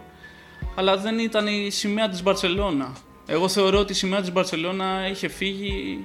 [0.75, 2.93] αλλά δεν ήταν η σημαία της Μπαρσελόνα.
[3.31, 6.05] Εγώ θεωρώ ότι η σημαία της Μπαρσελόνα είχε φύγει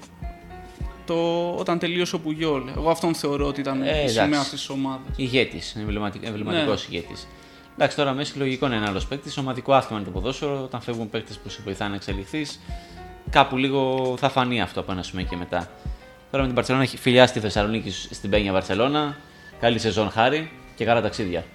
[1.06, 2.68] το, όταν τελείωσε ο Πουγιόλ.
[2.78, 4.14] Εγώ αυτόν θεωρώ ότι ήταν Ε, η εντάξει.
[4.14, 5.08] σημαία αυτής της ομάδας.
[5.16, 5.76] Ηγέτης,
[6.22, 6.96] εμβληματικός Ναι.
[6.96, 7.28] ηγέτης.
[7.74, 9.38] Εντάξει, τώρα Μέση λογικό είναι ένα άλλος παίκτης.
[9.38, 10.62] Ομαδικό άθλημα είναι το ποδόσφαιρο.
[10.64, 12.60] Όταν φεύγουν παίκτες που σε βοηθάνε να εξελιχθείς,
[13.30, 15.70] κάπου λίγο θα φανεί αυτό από ένα σημείο και μετά.
[16.32, 19.18] Τώρα με την Παρσελόνα έχει φιλιά στη Θεσσαλονίκη στην Πένια Βαρσελόνα.
[19.60, 21.46] Καλή σεζόν χάρη και καλά ταξίδια.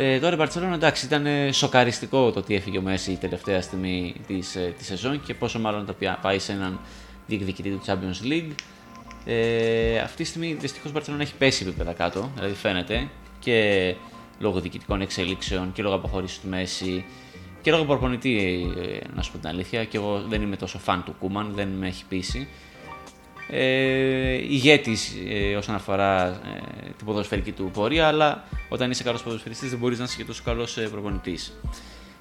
[0.00, 3.62] Ε, τώρα η Μπαρσελόνα εντάξει, ήταν ε, σοκαριστικό το ότι έφυγε ο Μέση η τελευταία
[3.62, 6.80] στιγμή της της σεζόν και πόσο μάλλον θα πια- πάει σε έναν
[7.26, 8.50] διεκδικητή του Champions League.
[9.24, 13.08] Ε, αυτή τη στιγμή δυστυχώς η Μπαρσελόνα έχει πέσει επίπεδα κάτω, δηλαδή φαίνεται
[13.38, 13.94] και
[14.38, 17.04] λόγω διοικητικών εξελίξεων και λόγω αποχώρησης του Μέση
[17.62, 19.84] και λόγω προπονητή, ε, να σου πω την αλήθεια.
[19.84, 22.48] Και εγώ δεν είμαι τόσο φαν του Κούμαν, δεν με έχει πείσει.
[23.50, 29.70] Ε, ηγέτης ε, όσον αφορά ε, την ποδοσφαιρική του πορεία, αλλά όταν είσαι καλός ποδοσφαιριστής
[29.70, 31.52] δεν μπορείς να είσαι και τόσο καλός ε, προπονητής.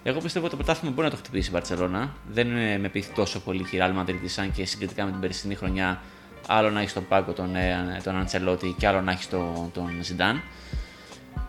[0.03, 2.15] Εγώ πιστεύω ότι το πρωτάθλημα μπορεί να το χτυπήσει η Μπαρσελόνα.
[2.31, 5.55] Δεν ε, με πείθει τόσο πολύ η Real Madrid, αν και συγκριτικά με την περσινή
[5.55, 6.01] χρονιά,
[6.47, 9.89] άλλο να έχει τον πάγκο τον, ε, τον Αντσελότη και άλλο να έχει τον, τον
[10.01, 10.41] Ζιντάν.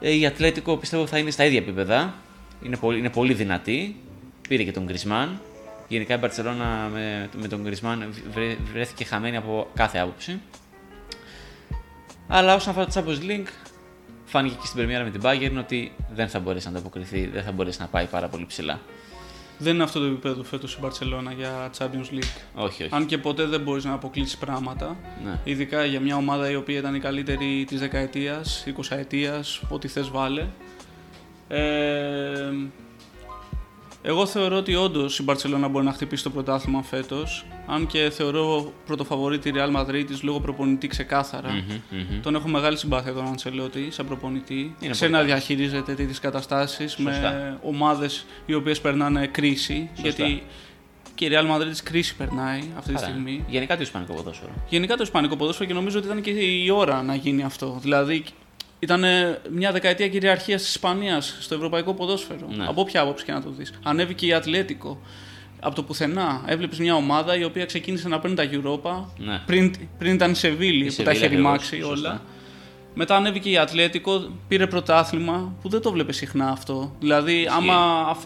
[0.00, 2.14] Ε, η Ατλέτικο πιστεύω θα είναι στα ίδια επίπεδα.
[2.62, 3.96] Είναι πολύ, είναι πολύ δυνατή.
[4.48, 5.40] Πήρε και τον Γκρισμάν.
[5.88, 10.40] Γενικά η Μπαρσελόνα με, με τον Γκρισμάν βρε- βρέθηκε χαμένη από κάθε άποψη.
[12.28, 13.48] Αλλά όσον αφορά το Champions League,
[14.24, 17.52] φάνηκε και στην Πρεμιέρα με την Bayern ότι δεν θα μπορέσει να ανταποκριθεί, δεν θα
[17.52, 18.80] μπορέσει να πάει πάρα πολύ ψηλά.
[19.58, 22.40] Δεν είναι αυτό το επίπεδο φέτος η Μπαρσελόνα για Champions League.
[22.54, 22.94] Όχι, όχι.
[22.94, 24.96] Αν και ποτέ δεν μπορείς να αποκλείσεις πράγματα.
[25.24, 25.38] Ναι.
[25.44, 30.08] Ειδικά για μια ομάδα η οποία ήταν η καλύτερη της δεκαετίας, 20 ετίας, ό,τι θες
[30.08, 30.46] βάλε.
[31.48, 32.52] Ε,
[34.08, 37.46] εγώ θεωρώ ότι όντως η Μπαρσελόνα μπορεί να χτυπήσει το πρωτάθλημα φέτος.
[37.66, 41.50] Αν και θεωρώ πρωτοφαβορή τη Real Madrid της λόγω προπονητή ξεκάθαρα.
[41.50, 42.20] Μμμ, μμμ.
[42.22, 44.74] Τον έχω μεγάλη συμπάθεια τον Αντσελότη σαν προπονητή.
[44.80, 45.32] Είναι σε πολύ να καλός.
[45.32, 47.58] διαχειρίζεται τέτοιες καταστάσεις με Σωστά.
[47.62, 49.90] ομάδες οι οποίες περνάνε κρίση.
[49.94, 50.02] Σωστά.
[50.02, 50.42] Γιατί
[51.14, 53.06] και η Real Madrid κρίσης περνάει αυτή τη Χαρά.
[53.10, 53.44] στιγμή.
[53.48, 54.50] Γενικά το Ισπανικό ποδόσφαιρο.
[54.68, 57.78] Γενικά το Ισπανικό ποδόσφαιρο και νομίζω ότι ήταν και η ώρα να γίνει αυτό.
[57.80, 58.24] Δηλαδή
[58.78, 59.04] ήταν
[59.50, 62.48] μια δεκαετία κυριαρχίας της Ισπανίας στο ευρωπαϊκό ποδόσφαιρο.
[62.56, 62.64] Ναι.
[62.68, 63.72] Από όποια άποψη και να το δεις.
[63.82, 65.00] Ανέβηκε η Ατλέτικο.
[65.60, 69.40] Από το πουθενά έβλεπες μια ομάδα η οποία ξεκίνησε να παίρνει τα Europa Ναι.
[69.46, 72.08] πριν, πριν ήταν η Σεβίλη Η που Σεβίλη τα είχε ακριβώς, ρημάξει σωστά.
[72.08, 72.22] όλα.
[73.00, 76.94] Μετά ανέβηκε η Ατλέτικο, πήρε πρωτάθλημα που δεν το βλέπεις συχνά αυτό.
[77.00, 78.16] Δηλαδή, άμα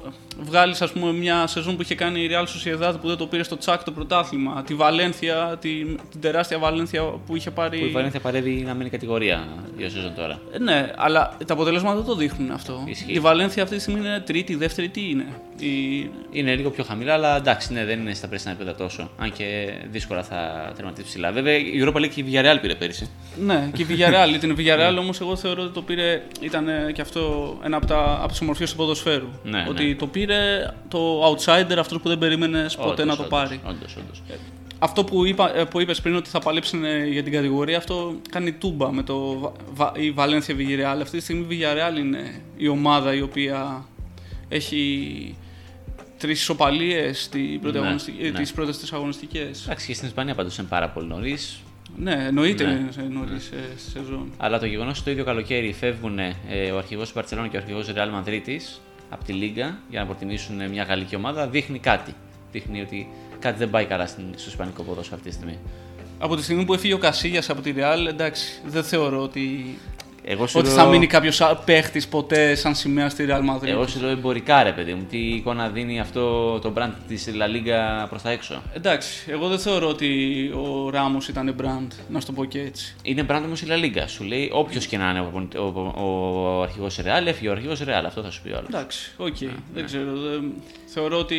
[0.41, 0.83] βγάλεις
[1.19, 3.91] μια σεζόν που είχε κάνει η Real Sociedad που δεν το πήρε στο τσάκ το
[3.91, 7.79] πρωτάθλημα, τη Βαλένθια, τη, την τεράστια Βαλένθια που είχε πάρει.
[7.79, 10.41] Που η Βαλένθια παρεύει να μείνει κατηγορία δύο σεζόν τώρα.
[10.53, 12.85] Ε, Ναι, αλλά τα αποτελέσματα δεν το δείχνουν αυτό.
[12.87, 13.13] Ισχύει.
[13.13, 15.27] Η Βαλένθια αυτή τη στιγμή είναι τρίτη, δεύτερη, τι είναι;
[15.59, 16.11] Η...
[16.31, 19.11] Είναι λίγο πιο χαμηλά, αλλά εντάξει, ναι, δεν είναι στα πρέσινα επίπεδα τόσο.
[19.19, 21.33] Αν και δύσκολα θα τερματίσει ψηλά.
[21.33, 23.11] Βέβαια, η Europa League και η Villarreal πήρε πέρυσι.
[23.45, 24.37] Ναι, και η Villarreal.
[24.41, 26.23] την Villarreal όμως, εγώ θεωρώ ότι το πήρε.
[26.41, 29.29] ήταν ε, και αυτό ένα από, τα, από τις ομορφιές του ποδοσφαίρου.
[29.45, 29.95] Ναι, ότι ναι.
[29.95, 33.61] το πήρε το outsider, αυτός που δεν περίμενες ποτέ να το πάρει.
[33.67, 34.23] Όντως, όντως.
[34.79, 38.15] Αυτό που, είπα, ε, που είπες πριν ότι θα παλέψουν ε, για την κατηγορία, αυτό
[38.31, 41.01] κάνει τούμπα με το, Βα- Βα- η Valencia Villarreal.
[41.03, 43.87] Αυτή τη στιγμή η Villarreal είναι η ομάδα η οποία
[44.49, 45.37] έχει
[46.19, 48.39] τρεις ισοπαλίες στην πρώτη Ναι, αγωνιστική- ε, ναι.
[48.39, 49.63] τις πρώτες τις αγωνιστικές.
[49.65, 51.59] Εντάξει, και στην Ισπανία πάντως είναι πάρα πολύ νωρίς.
[51.97, 52.71] Ναι, εννοείται Ναι.
[52.73, 54.33] είναι νωρίς ε, στη σεζόν.
[54.37, 56.35] Αλλά το γεγονός ότι το ίδιο καλοκαίρι φεύγουν ε,
[56.75, 58.61] ο αρχηγός του Μπαρσελόνα και ο αρχηγός Real Madrid
[59.11, 62.15] από τη Λίγκα για να προτιμήσουν ε, μια γαλλική ομάδα δείχνει κάτι.
[62.53, 65.59] Δείχνει ότι κάτι δεν πάει καλά στην- στο Ισπανικό ποδόσφαιρο αυτή τη στιγμή.
[66.19, 69.65] Από τη στιγμή που έφυγε ο Κασίγιας από τη Real, εντάξει, δεν θεωρώ ότι,
[70.25, 73.67] Εγώ σου ότι λέω- θα μείνει κάποιος α- παίχτης ποτέ σαν σημαία στη Real Madrid.
[73.67, 75.07] Εγώ σου λέω εμπορικά, ρε παιδί μου.
[75.11, 78.63] Τι εικόνα δίνει αυτό το brand της La Liga προς τα έξω.
[78.73, 80.09] Εντάξει, εγώ δεν θεωρώ ότι
[80.55, 82.95] ο Ράμος ήταν brand, να σου το πω και έτσι.
[83.03, 84.05] Είναι brand όμως η La Liga.
[84.07, 86.03] Σου λέει όποιος και να είναι ο, προπονητή- ο, ο,
[86.59, 88.03] ο αρχηγός Real, έφυγε ο αρχηγός Real.
[88.07, 88.69] Αυτό θα σου πει ο άλλος.
[88.69, 89.37] Εντάξει, οκ,
[89.75, 90.11] δεν ξέρω.
[90.19, 90.53] δεν-
[90.87, 91.37] Θεωρώ ότι.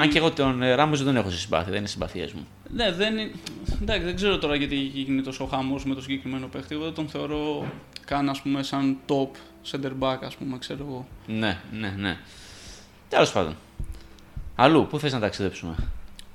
[0.00, 2.46] Αν και εγώ τον Ράμος δεν τον έχω σε συμπάθεια, δεν είναι συμπάθειές μου.
[2.74, 3.30] Ναι, δεν, είναι-
[3.82, 6.74] εντάξει, δεν ξέρω τώρα γιατί γίνει τόσο χαμός με το συγκεκριμένο παίχτη.
[6.74, 7.66] Εγώ δεν τον θεωρώ
[8.04, 9.28] καν ας πούμε, σαν top
[9.70, 11.06] center back, ας πούμε, ξέρω εγώ.
[11.26, 12.16] Ναι, ναι, ναι.
[13.08, 13.56] Τέλος πάντων.
[14.56, 15.74] Αλλού, πού θες να ταξιδέψουμε;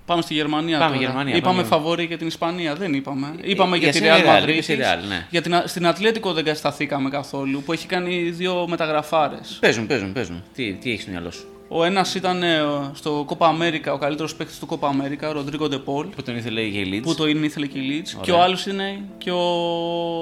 [0.06, 1.06] Πάμε στη Γερμανία Πάμε τώρα.
[1.06, 1.68] Γερμανία, είπαμε πάμε.
[1.68, 3.34] φαβόρη για την Ισπανία, δεν είπαμε.
[3.42, 4.50] Είπαμε Ε, για, για τη σένα Real Real, Madrid.
[4.50, 5.28] είπες η Real, ναι.
[5.30, 9.58] Για την, στην Ατλέτικο δεν σταθήκαμε καθόλου, που έχει κάνει δύο μεταγραφάρες.
[9.62, 10.44] Παίζουν, παίζουν, παίζουν.
[10.54, 12.60] Τι, τι έχεις στο μυαλό σου; Ο ένας ήταν ε,
[12.94, 16.06] στο Copa America, ο καλύτερος παίκτης του Copa America, ο Ροντρίγκο Ντεπόλ.
[16.08, 17.04] Που τον ήθελε η Γελίτ.
[17.04, 18.12] Που το είναι ήθελε και η Leeds.
[18.14, 18.26] Ωραία.
[18.26, 19.40] Και ο άλλος είναι και ο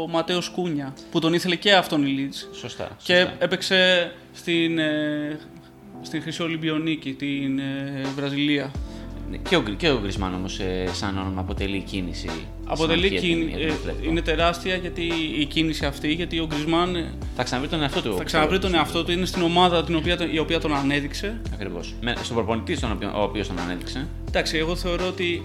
[0.10, 2.56] Ματέο Κούνια, που τον ήθελε και αυτόν η Leeds.
[2.56, 2.98] Σωστά.
[3.04, 3.36] Και σωστά.
[3.40, 5.40] έπαιξε στην, ε,
[6.02, 8.72] στην Χρυσή Ολυμπιονίκη, την ε, Βραζιλία.
[9.50, 12.30] Και ο, και ο Γκρισμάν όμως, ε, σαν όνομα, αποτελεί κίνηση.
[12.68, 13.58] Αποτελεί σημαντική για την- κίνηση.
[13.66, 14.10] για τον Ατλέτικο.
[14.10, 15.02] είναι τεράστια γιατί
[15.40, 18.16] η κίνηση αυτή, γιατί ο Γκρισμάν ε, Θα ξαναβρει τον εαυτό του.
[18.18, 21.42] θα ξαναβρει τον εαυτό του, είναι στην ομάδα την οποία, η οποία τον ανέδειξε.
[21.54, 21.94] Ακριβώς.
[22.24, 24.08] Στον προπονητή, στον οποίο, ο οποίος τον ανέδειξε.
[24.28, 25.44] Εντάξει, εγώ θεωρώ ότι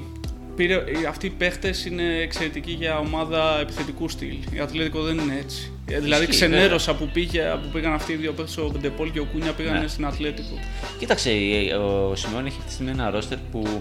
[0.57, 4.35] πήρε, ε, αυτοί οι παίχτες είναι εξαιρετικοί για ομάδα επιθετικού στυλ.
[4.53, 5.71] Η Ατλέτικο δεν είναι έτσι.
[5.87, 9.21] Ε, Δηλαδή Ισχύει, ξενέρωσα που, πήγε, που πήγαν αυτοί οι δύο παίχτες, ο Ντεπόλ και
[9.21, 9.87] ο Κούνια πήγαν Ναι.
[9.89, 10.59] στην Ατλέτικο.
[10.99, 13.79] Κοίταξε, ε, ο Σιμεών έχει αυτή τη στιγμή ένα ρόστερ που ε,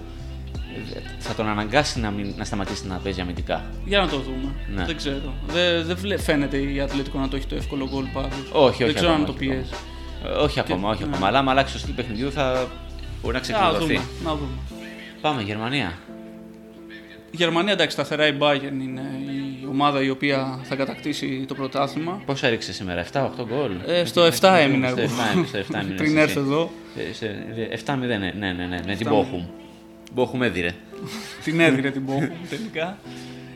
[1.20, 3.64] θα τον αναγκάσει να, μην, να σταματήσει να παίζει αμυντικά.
[3.86, 4.54] Για να το δούμε.
[4.76, 4.86] Ναι.
[4.86, 5.34] Δεν ξέρω.
[5.48, 8.28] Δεν, δεν βλέ- φαίνεται η Ατλέτικο να το έχει το εύκολο γκολ πάντω.
[8.52, 8.84] Όχι, όχι.
[8.84, 9.62] Δεν ξέρω ακόμα, αν το όχι ακόμα.
[9.62, 9.74] πιέζει.
[10.26, 11.10] Ε, όχι ακόμα, όχι ναι.
[11.12, 11.28] ακόμα.
[11.28, 12.68] Αλλά άμα αλλάξει το στυλ παιχνιδιού θα
[13.22, 13.86] μπορεί να Να ξεκλειδωθεί.
[13.94, 14.06] δούμε.
[14.24, 14.52] Να δούμε.
[15.22, 15.98] Πάμε, Γερμανία.
[17.34, 19.02] Η Γερμανία εντάξει, σταθερά η Bayern είναι
[19.64, 22.22] η ομάδα η οποία θα κατακτήσει το πρωτάθλημα.
[22.26, 25.10] Πόσα έριξε σήμερα, 7-8 γκολ; Ε, στο 7 έμεινα Στο εγώ.
[25.12, 26.20] 7 έμεινες, στο 7 έμεινες Πριν εσύ.
[26.22, 26.72] έρθω εδώ,
[27.10, 27.46] Ε, σε-
[27.86, 29.12] 7-0, ναι, ναι, ναι, ναι, με την 7-0.
[29.12, 29.46] Bochum.
[30.16, 30.76] Bochum έδιρε.
[31.44, 32.98] την έδινε την Bochum τελικά.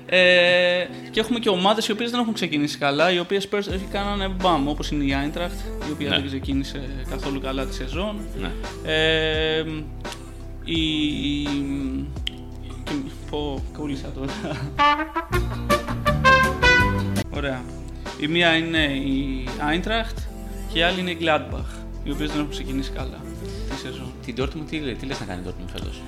[0.07, 4.27] Ε, και έχουμε και ομάδες οι οποίες δεν έχουν ξεκινήσει καλά, οι οποίες πέρσι κάνανε
[4.27, 6.15] μπαμ, όπως είναι η Eintracht, η οποία Ναι.
[6.15, 8.15] δεν ξεκίνησε καθόλου καλά τη σεζόν.
[8.41, 8.51] Ναι.
[8.91, 9.63] Ε,
[10.65, 11.43] η.
[12.83, 12.91] και-
[13.29, 14.33] Πω, κόλλησα τώρα.
[17.35, 17.61] Ωραία.
[18.19, 20.17] Η μία είναι η Eintracht
[20.73, 23.19] και η άλλη είναι η Gladbach, οι οποίες δεν έχουν ξεκινήσει καλά
[23.69, 24.11] τη σεζόν.
[24.25, 26.01] Την Dortmund, τι, τι λες να κάνει η Dortmund φέτος;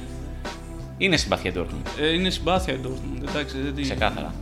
[0.97, 3.81] Είναι συμπαθία η Dortmund, Ε, είναι συμπάθεια η Dortmund, εντάξει, δεν τη...
[3.81, 4.33] ξεκάθαρα.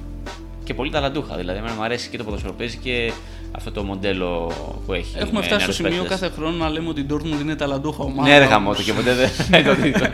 [0.63, 3.11] Και πολύ ταλαντούχα, δηλαδή εμένα μου αρέσει και το ποδοσφαιρό που παίζει και
[3.55, 4.51] αυτό το μοντέλο
[4.85, 5.17] που έχει.
[5.17, 6.19] Έχουμε με φτάσει στο νεαρούς σημείο παίκτες.
[6.19, 8.29] κάθε χρόνο να λέμε ότι η Dortmund είναι ταλαντούχα ομάδα.
[8.29, 10.07] Ναι, ρε γαμώτο και ποτέ δεν δεν το δείχνω.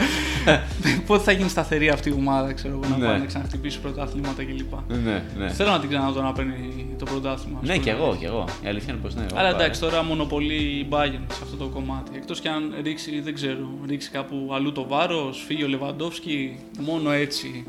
[1.06, 3.06] Πότε θα γίνει σταθερή αυτή η ομάδα, ξέρω εγώ, να Ναι.
[3.08, 4.73] πάει να ξαναχτυπήσει πρωτάθληματα κλπ.
[5.04, 5.49] ναι, ναι.
[5.49, 7.60] Θέλω να την ξαναδώ να παίρνει το πρωτάθλημα.
[7.62, 7.84] ας Ναι, πούμε.
[7.86, 8.45] και εγώ, και εγώ.
[8.63, 9.25] Η αλήθεια είναι πως ναι.
[9.36, 12.12] Αλλά όπα, εντάξει, τώρα μονοπολεί η Bayern σε αυτό το κομμάτι.
[12.15, 17.12] Εκτός κι αν ρίξει, δεν ξέρω, ρίξει κάπου αλλού το βάρος, φύγει ο Λεβαντόφσκι, μόνο
[17.12, 17.65] έτσι.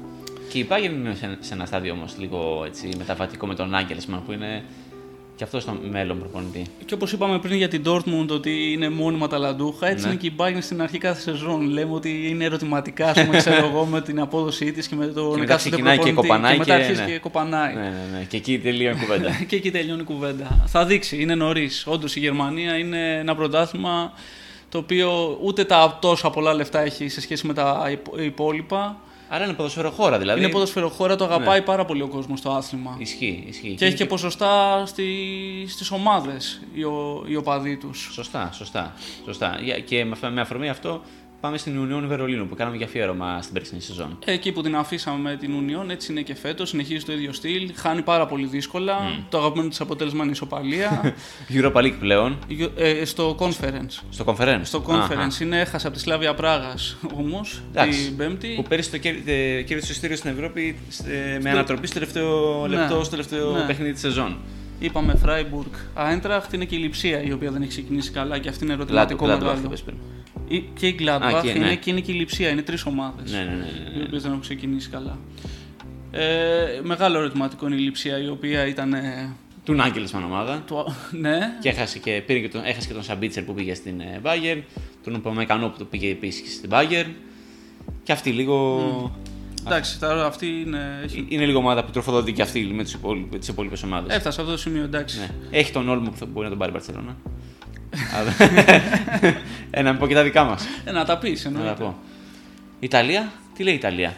[0.53, 4.23] Και η Bayern είναι σε, σε ένα στάδιο όμως λίγο έτσι, μεταβατικό με τον Άγγελσμαν
[4.27, 4.65] που είναι
[5.37, 6.63] και αυτός στο μέλλον προπονητή.
[6.85, 10.11] Και όπως είπαμε πριν για την Dortmund ότι είναι μόνιμα ταλαντούχα, έτσι Ναι.
[10.11, 11.61] είναι και η Bayern στην αρχή κάθε σεζόν.
[11.71, 15.21] Λέμε ότι είναι ερωτηματικά, ας πούμε, ξέρω εγώ, με την απόδοσή της και με το
[15.23, 16.29] Και μετά εκάστοτε ξεκινάει και προπονητή.
[16.29, 17.11] κοπανάει Και μετά και- αρχίζει ναι.
[17.11, 17.75] και κοπανάει.
[17.75, 18.25] Ναι, ναι, ναι.
[18.29, 19.31] Και εκεί τελείω η κουβέντα.
[19.49, 20.63] και εκεί τελειώνει η κουβέντα.
[20.67, 21.85] Θα δείξει, είναι νωρίς.
[21.87, 24.13] Όντως η Γερμανία είναι ένα πρωτάθλημα
[24.69, 28.97] το οποίο ούτε τα τόσα πολλά λεφτά έχει σε σχέση με τα υπο- υπόλοιπα.
[29.35, 30.41] Άρα είναι ποδοσφαιροχώρα δηλαδή.
[30.41, 32.97] Είναι ποδοσφαιροχώρα, το αγαπάει πάρα πολύ ο κόσμος το άθλημα.
[32.99, 33.75] Ισχύει, ισχύει.
[33.75, 35.05] Και έχει και ποσοστά στη,
[35.69, 38.09] στις ομάδες οι, ο, οι οπαδοί τους.
[38.13, 38.95] Σωστά, σωστά.
[39.25, 39.59] σωστά.
[39.63, 41.01] Για- Και με, με αφορμή αυτό
[41.43, 44.19] πάμε στην Union Βερολίνου που κάναμε για αφιέρωμα στην περσινή σεζόν.
[44.25, 47.71] Εκεί που την αφήσαμε με την Union, έτσι είναι και φέτος, συνεχίζει το ίδιο στυλ,
[47.75, 48.95] χάνει πάρα πολύ δύσκολα,
[49.29, 51.15] το αγαπημένο της αποτέλεσμα είναι η ισοπαλία.
[51.57, 52.39] Europa League πλέον,
[52.77, 53.99] ε, στο conference.
[54.11, 54.61] στο conference.
[54.63, 55.09] Στο Αχα.
[55.09, 58.05] conference είναι, έχασε από τη Σλάβια Πράγας όμως, Εντάξει.
[58.07, 58.53] την Πέμπτη.
[58.57, 60.77] Που πέρυσι το κέρ- ε, κέρδισε το ειστήριο στην Ευρώπη
[61.35, 62.77] ε, με ανατροπή στο τελευταίο Ναι.
[62.77, 63.67] λεπτό, στο τελευταίο Ναι.
[63.67, 64.37] παιχνίδι της σεζόν.
[64.81, 68.65] Είπαμε Freiburg, Άιντραχτ είναι και η Λιψία η οποία δεν έχει ξεκινήσει καλά και αυτή
[68.65, 69.71] είναι ερωτηματικό Gladbach, μεγάλο.
[70.57, 70.75] Είπες πριν.
[70.75, 71.75] Ή- Και η Gladbach Α, και, είναι ναι.
[71.75, 73.33] και είναι και η Λιψία, είναι τρεις ομάδες.
[73.33, 73.51] Ναι, ναι, ναι.
[73.57, 74.05] ναι, οι ναι.
[74.05, 75.19] οποίες δεν έχουν ξεκινήσει καλά.
[76.11, 78.93] Ε, μεγάλο ερωτηματικό είναι η Λιψία η οποία ήταν.
[78.95, 79.33] ε,
[79.65, 80.63] Του Νάγκελσμαν ομάδα.
[80.67, 84.01] το, ναι, Και έχασε και, πήρε και τον, έχασε και τον Σαμπίτσερ που πήγε στην
[84.01, 84.63] ε, Bayern,
[85.05, 87.11] τον Πομεκανό που πήγε επίσης στην Bayern.
[88.03, 89.21] Και αυτή λίγο.
[89.67, 91.01] εντάξει, τώρα αυτή είναι.
[91.05, 91.27] Έχει...
[91.29, 92.61] Είναι λίγο ομάδα που τροφοδοτεί και αυτή
[93.31, 94.17] με τις υπόλοιπες ομάδες.
[94.17, 95.19] Έφτασε σε αυτό το σημείο, εντάξει.
[95.19, 95.29] Ναι.
[95.59, 97.17] Έχει τον Όλμο που θα μπορεί να τον πάρει η Μπαρσελόνα.
[98.19, 98.35] Αλλά-
[99.71, 100.65] ε, να μην πω και τα δικά μας.
[100.85, 101.83] Ε, να τα πεις, Να τα εννοείται.
[101.83, 101.97] πω.
[102.81, 104.15] Ιταλία, τι λέει η Ιταλία;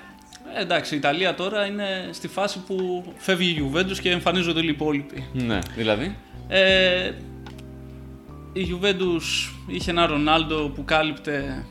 [0.56, 4.68] Ε, εντάξει, η Ιταλία τώρα είναι στη φάση που φεύγει η Juventus και εμφανίζονται όλοι
[4.68, 5.24] οι υπόλοιποι.
[5.32, 6.16] Ναι, δηλαδή;
[6.48, 7.10] Ε,
[8.52, 11.64] η Juventus είχε ένα Ρονάλντο που κάλυπτε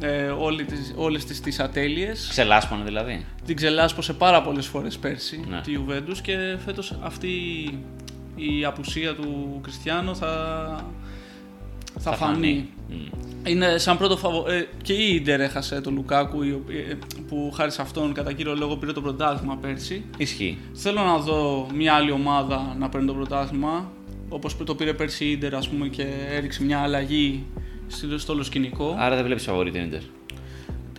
[0.00, 2.26] ε, όλη τις, όλες τις, τις ατέλειες.
[2.30, 5.60] Ξελάσπανε δηλαδή; Την ξελάσπωσε πάρα πολλές φορές πέρσι Ναι.
[5.60, 7.28] τη Juventus και φέτος αυτή
[8.36, 10.90] η απουσία του Κριστιανό θα,
[11.98, 12.68] θα, φανεί.
[12.88, 12.94] Μμ.
[13.46, 14.50] Είναι σαν πρώτο φαβο...
[14.50, 18.32] ε, και η Ίντερ έχασε τον Λουκάκου η οποία- ε, που χάρη σε αυτόν κατά
[18.32, 20.04] κύριο λόγο πήρε το πρωτάθλημα πέρσι.
[20.16, 20.58] Ισχύει.
[20.72, 23.90] Θέλω να δω μια άλλη ομάδα να παίρνει το πρωτάθλημα
[24.28, 27.44] όπως το πήρε πέρσι η Ίντερ ας πούμε και έριξε μια αλλαγή
[27.86, 28.94] στο στο όλο σκηνικό.
[28.98, 30.00] Άρα δεν βλέπεις φαβορή την Ιντερ.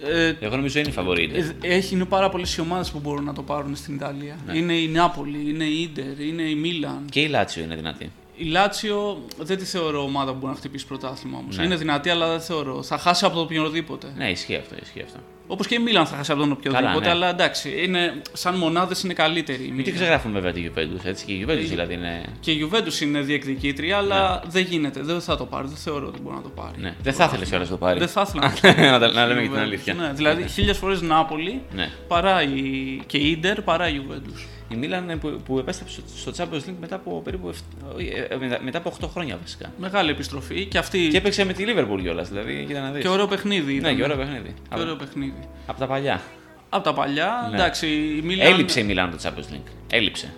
[0.02, 1.24] Ε, Εγώ νομίζω είναι η φαβορή.
[1.24, 1.54] η Inter.
[1.62, 4.36] Ε, Έχει, είναι πάρα πολλές οι ομάδες που μπορούν να το πάρουν στην Ιταλία.
[4.54, 7.06] Είναι η Νάπολη, είναι η Ίντερ, είναι η Μίλαν.
[7.12, 8.12] Και η Λάτσιο είναι δυνατή.
[8.41, 11.58] Η Λάτσιο δεν τη θεωρώ ομάδα που μπορεί να χτυπήσει πρωτάθλημα όμως.
[11.58, 11.63] Ναι.
[11.63, 12.84] Είναι δυνατή, αλλά δεν θεωρώ.
[12.84, 14.08] Θα χάσει από το οποιοδήποτε.
[14.17, 15.19] Ναι, ισχύει αυτό, ισχύει αυτό.
[15.47, 17.10] Όπως και η Μίλαν θα χάσει από τον οποιοδήποτε, Καλά, ναι.
[17.10, 19.58] αλλά εντάξει, είναι, σαν μονάδες είναι καλύτερη.
[19.58, 19.84] η Μην Μίλαν.
[19.86, 21.25] την ξεγράφουμε βέβαια τη Juventus, έτσι.
[21.25, 22.23] Και η Juventus δηλαδή είναι.
[22.39, 25.02] Και η Juventus είναι διεκδικήτρια, αλλά δεν γίνεται.
[25.04, 25.67] Δεν θα το πάρει.
[25.67, 26.73] Δεν θεωρώ ότι μπορεί να το πάρει.
[26.78, 26.95] Ναι.
[27.04, 27.99] Δεν θα ήθελε κιόλα να το πάρει.
[27.99, 29.62] Δεν θα ήθελα να, να, τα- να λέμε η και την Juventus.
[29.63, 29.93] αλήθεια.
[29.93, 31.89] Ναι, δηλαδή χίλιες φορές Νάπολη Ναι.
[32.08, 32.62] παρά η,
[33.06, 34.45] και η Ιντερ παρά η Juventus.
[34.70, 37.50] Η Μίλαν ε, που, που επέστρεψε στο- στο Champions League μετά από περίπου.
[37.50, 39.72] εφ- όχι, ε, ε, μετά- μετά από 8 χρόνια βασικά.
[39.78, 41.08] Μεγάλη επιστροφή και αυτή.
[41.08, 42.30] Και έπαιξε με τη Liverpool κιόλας.
[42.30, 43.02] Δηλαδή, κοίτα να δεις.
[43.04, 43.72] και ωραίο παιχνίδι.
[43.74, 43.96] Ναι, ήταν.
[43.96, 44.54] και ωραίο παιχνίδι.
[44.76, 45.48] Και ωραίο παιχνίδι.
[45.68, 46.22] Από τα παλιά.
[46.70, 47.56] Από τα παλιά, Ναι.
[47.56, 49.72] εντάξει, η Μίλαν Έλειψε η Μίλαν το Champions League.
[49.92, 50.34] Έλειψε.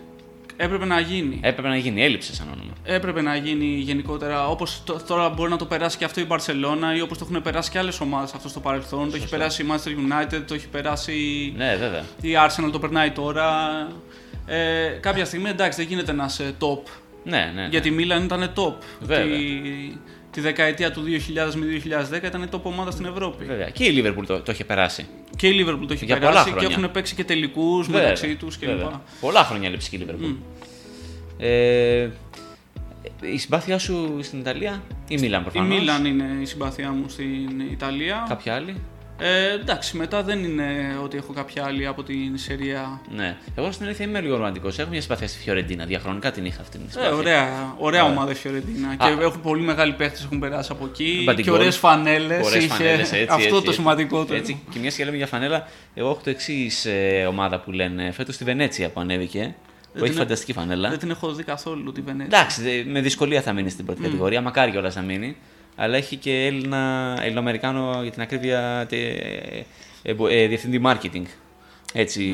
[0.58, 1.39] έπρεπε να γίνει.
[1.44, 2.04] Έπρεπε να γίνει.
[2.04, 2.72] Έλειψε σαν όνομα.
[2.84, 7.02] Έπρεπε να γίνει γενικότερα όπως τώρα μπορεί να το περάσει και αυτό η Barcelona ή
[7.02, 9.10] όπως το έχουν περάσει και άλλες ομάδες αυτό στο παρελθόν.
[9.10, 12.04] Το έχει περάσει η Manchester United, το έχει περάσει Ναι, βέβαια.
[12.22, 13.48] η Arsenal, το περνάει τώρα.
[14.53, 16.79] Ε, κάποια στιγμή εντάξει δεν γίνεται να είσαι top.
[17.23, 17.61] Ναι, ναι.
[17.61, 17.67] ναι.
[17.67, 18.73] Γιατί η Μίλαν ήταν top.
[18.99, 19.37] Βέβαια.
[19.37, 19.61] Τη,
[20.31, 21.65] τη δεκαετία του 2000 με
[22.21, 23.45] 2010 ήταν top ομάδα στην Ευρώπη.
[23.45, 23.69] Βέβαια.
[23.69, 25.07] Και η Liverpool το, το είχε περάσει.
[25.35, 26.77] Και η Liverpool το έχει Για πολλά περάσει και χρόνια.
[26.77, 28.69] έχουν παίξει και τελικούς μεταξύ τους κλπ.
[28.69, 29.01] βέβαια.
[29.21, 30.35] Πολλά χρόνια έλειψε και η Liverpool.
[31.37, 32.09] Ε,
[33.21, 37.59] η συμπάθειά σου στην Ιταλία ή Μίλαν Η προφανώς; Μίλαν είναι η συμπαθία μου στην
[37.71, 38.25] Ιταλία.
[38.27, 38.75] Κάποια άλλη;
[39.23, 43.01] Ε, εντάξει, μετά δεν είναι ότι έχω κάποια άλλη από την Σερία.
[43.15, 43.38] Ναι.
[43.55, 44.79] Εγώ στην αλήθεια είμαι λίγο ρομαντικός.
[44.79, 45.86] Έχω μια συμπάθεια στη Φιωρεντίνα.
[45.86, 47.15] Διαχρονικά την είχα αυτή την Ε, συμπάθεια.
[47.15, 48.03] ωραία ωραία Ωραία.
[48.03, 48.88] ομάδα η Φιωρεντίνα.
[48.89, 48.95] Α.
[48.95, 51.21] Και έχουν πολύ μεγάλοι παίχτες έχουν περάσει από εκεί.
[51.25, 51.53] Μπαντιγκόλ.
[51.55, 52.45] Και ωραίες φανέλες.
[52.45, 53.73] Ωραίες φανέλες, έτσι, αυτό έτσι, το έτσι.
[53.73, 54.34] σημαντικό του.
[54.34, 56.88] Έτσι, και μια και λέμε για φανέλα, εγώ έχω το εξής
[57.29, 59.55] ομάδα που λένε φέτος στη Βενέτσια που ανέβηκε.
[59.93, 60.89] Που την έχει ε- φανταστική φανέλα.
[60.89, 62.38] Δεν την έχω δει καθόλου τη Βενέτσια.
[62.38, 64.41] Εντάξει, δε- με δυσκολία θα μείνει στην πρώτη κατηγορία.
[64.41, 65.36] Μακάρι κιόλας να μείνει.
[65.84, 68.98] Αλλά έχει και Έλληνα, Ελληνοαμερικάνο για την ακρίβεια τε,
[70.04, 71.24] ε, ε, διευθυντή marketing.
[71.94, 72.34] Έτσι,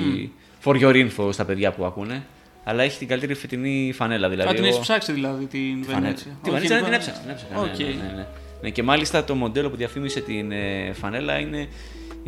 [0.64, 2.24] for your info στα παιδιά που ακούνε.
[2.64, 4.30] Αλλά έχει την καλύτερη φετινή φανέλα.
[4.30, 6.00] Δηλαδή, Α, την εγώ- έχεις ψάξει δηλαδή την φανέλα.
[6.02, 6.32] Βενέτσια.
[6.44, 7.22] Τη Όχι, Βενέτσια δεν είναι- την έψαξα.
[7.22, 7.60] Την έψαξα.
[7.62, 7.78] Οκ.
[7.78, 8.26] Ναι, ναι, ναι, ναι.
[8.62, 11.68] Ναι, και μάλιστα το μοντέλο που διαφήμισε την ε, φανέλα είναι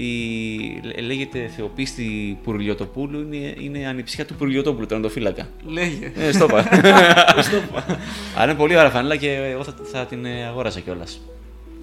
[0.04, 5.50] η, λέ- λέγεται Θεοπίστη Πουρλιωτοπούλου, είναι, είναι ανιψιά του Πουρλιωτόπουλου, τερματοφύλακα.
[5.66, 6.12] Λέγε.
[6.16, 6.66] Ε, στο είπα.
[8.36, 11.22] Αλλά είναι πολύ ωραία φανέλα και εγώ θα, θα την ε, αγόρασα κιόλας.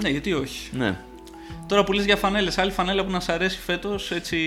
[0.03, 0.71] Ναι, γιατί όχι.
[0.77, 0.99] Ναι.
[1.69, 4.39] Τώρα που λες για φανέλες, άλλη φανέλα που να σ' αρέσει φέτος έτσι.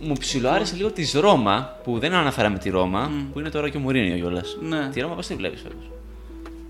[0.00, 3.80] Μου ψιλοάρεσε λίγο της Ρώμα, που δεν αναφέραμε τη Ρώμα, που είναι τώρα και ο
[3.80, 4.56] Μουρίνιο κιόλας.
[4.60, 4.88] Ναι.
[4.88, 5.90] Τη Ρώμα πώς τη βλέπεις φέτος;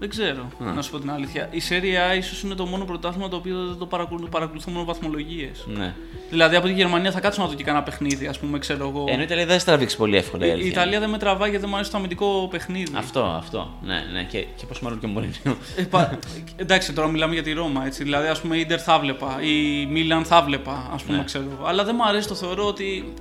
[0.02, 1.48] Δεν ξέρω, να σου πω την αλήθεια.
[1.50, 4.84] Η Serie A ίσως είναι το μόνο πρωτάθλημα το οποίο δεν το παρακολουθώ, παρακολουθώ μόνο
[4.84, 5.64] βαθμολογίες.
[5.66, 5.94] Ναι.
[6.30, 9.04] Δηλαδή από τη Γερμανία θα κάτσω να δω και κανένα παιχνίδι, ας πούμε, ξέρω εγώ.
[9.08, 10.46] Ενώ η Ιταλία δεν θα τραβήξει πολύ εύκολα.
[10.46, 10.80] Η, αλήθεια η είναι.
[10.80, 12.92] Ιταλία δεν με τραβάει γιατί δεν μου αρέσει το αμυντικό παιχνίδι.
[12.96, 13.78] Αυτό, αυτό.
[13.82, 14.22] Ναι, ναι.
[14.22, 15.56] Και, και πώς μάλλον και ο Μουρίνιο.
[15.76, 16.18] Ε, πα-
[16.56, 17.86] Εντάξει, τώρα μιλάμε για τη Ρώμα.
[17.86, 18.02] Έτσι.
[18.02, 21.24] Δηλαδή, ας πούμε, η Ιντερ θα βλέπα, η Μίλαν θα βλέπα, ας πούμε, Ναι.
[21.24, 21.66] ξέρω εγώ.
[21.66, 23.12] Αλλά δεν μου αρέσει, το θεωρώ ότι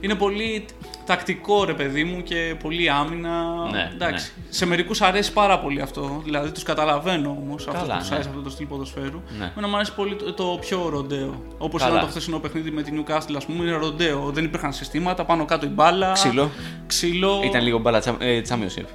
[0.00, 0.64] είναι πολύ
[1.06, 3.30] τακτικό ρε παιδί μου και πολύ άμυνα.
[3.70, 4.32] Ναι, Εντάξει.
[4.48, 6.20] Σε μερικούς αρέσει πάρα πολύ αυτό.
[6.24, 8.14] Δηλαδή, τους καταλαβαίνω όμως αυτό Καλά, που τους ναι.
[8.14, 9.22] αρέσει αυτό το στυλ ποδοσφαίρου.
[9.38, 9.44] Ναι.
[9.52, 11.42] Εμένα μου αρέσει πολύ το, το πιο ροντέο.
[11.58, 11.92] Όπως Καλά.
[11.92, 14.30] ήταν το χθεσινό παιχνίδι με την Newcastle, ας πούμε, είναι ροντέο.
[14.30, 16.12] Δεν υπήρχαν συστήματα, πάνω κάτω η μπάλα.
[16.12, 16.50] Ξύλο.
[16.86, 17.40] Ξύλο.
[17.44, 18.86] Ήταν λίγο μπάλα τσάμ- ε, championship.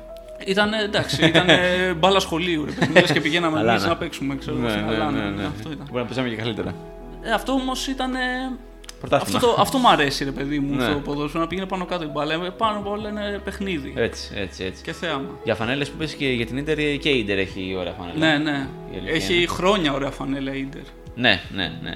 [0.45, 1.45] Ήταν εντάξει, ήταν
[1.99, 2.65] μπάλα σχολείου.
[2.65, 3.89] Ρε, παιδί μου, λες και πηγαίναμε Αλλά εμείς ναι.
[3.89, 4.65] να παίξουμε, ξέρω εγώ.
[4.65, 5.11] Ναι, στην ναι, Αλάνα.
[5.11, 5.45] ναι, ναι.
[5.45, 5.87] Αυτό ήταν.
[5.89, 6.73] Μπορεί να παίζαμε και καλύτερα.
[7.21, 8.11] Ε, αυτό όμως ήταν.
[9.03, 9.37] Ε, Πρωτάθλημα.
[9.37, 10.83] Αυτό, το, αυτό μου αρέσει, ρε παιδί μου, Ναι.
[10.83, 12.33] στο ποδόσφαιρο, να πηγαίνει πάνω κάτω η μπάλα.
[12.33, 13.93] Ε, Πάνω απ' όλα είναι παιχνίδι.
[13.95, 14.83] Έτσι, έτσι, έτσι.
[14.83, 15.29] Και θέαμα.
[15.43, 18.17] Για φανέλες που πες και για την Ιντερ και η Ιντερ έχει ωραία φανέλα.
[18.37, 18.67] Ναι, ναι.
[18.91, 19.45] Η αλήθεια Έχει είναι.
[19.47, 20.81] χρόνια ωραία φανέλα η Ιντερ.
[21.15, 21.93] Ναι, ναι, ναι.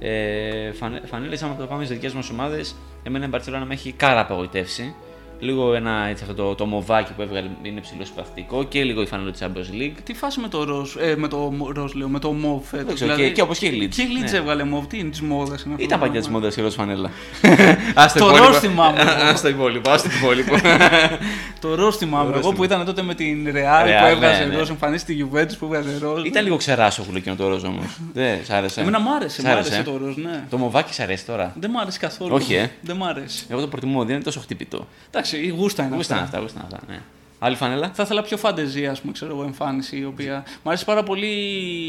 [0.00, 3.92] Ε, φανε, φανέλες, άμα το πάμε στις δικές μας ομάδες, εμένα η Μπαρσελόνα με έχει
[3.92, 4.94] κάρα απογοητεύσει.
[5.40, 9.06] Λίγο ένα, έτσι, αυτό το, το μοβάκι που έβγαλε είναι ψηλό συμπαθητικό και λίγο η
[9.06, 9.92] φανέλα της Champions League.
[10.04, 12.86] Τι φάση με το ροζ, ε, με το μο- ροζ λέω, με το μοβ φέτος.
[12.86, 13.94] Δεν ξέρω, και- και όπως και η Leeds.
[13.94, 14.38] Και η Leeds Ναι.
[14.38, 15.66] έβγαλε μοβ, τι είναι της μόδας.
[15.76, 17.10] Ήταν παλιά της μόδας η ροζ φανέλα.
[18.18, 19.00] Το ροζ θυμάμαι.
[19.28, 20.54] Α το υπόλοιπο, ας το υπόλοιπο.
[21.60, 22.30] Το ροζ θυμάμαι.
[22.30, 24.56] ροζ Εγώ που ήταν τότε με την Real που Real, έβγαζε ναι, ναι.
[24.58, 26.22] ροζ, εμφανίστηκε η Juventus που έβγαζε ροζ.
[26.24, 27.98] Ήταν λίγο ξεράσοχουλο εκείνο το ροζ όμως.
[28.12, 28.80] Δεν σ' άρεσε.
[28.80, 30.44] Εμένα μου άρεσε, Σ' μου άρεσε άρεσε, το ροζ, ναι.
[30.50, 31.52] Το μοβάκι σ' αρέσει τώρα.
[31.60, 32.34] Δεν μου άρεσε καθόλου.
[32.34, 32.70] Όχι, ε.
[32.80, 33.44] Δεν μου άρεσε.
[33.48, 34.86] Εγώ το προτιμώ, δεν είναι τόσο χτυπητό.
[35.10, 36.28] Εντάξει, η γούστα είναι Γούσταν αυτά.
[36.28, 36.80] αυτά, γούσταν αυτά.
[36.88, 37.00] Ναι.
[37.38, 37.90] Άλλη φανέλα.
[37.94, 40.44] Θα ήθελα πιο φαντεζία, ας πούμε, ξέρω εγώ, εμφάνιση η οποία.
[40.62, 41.28] Μ' αρέσει πάρα πολύ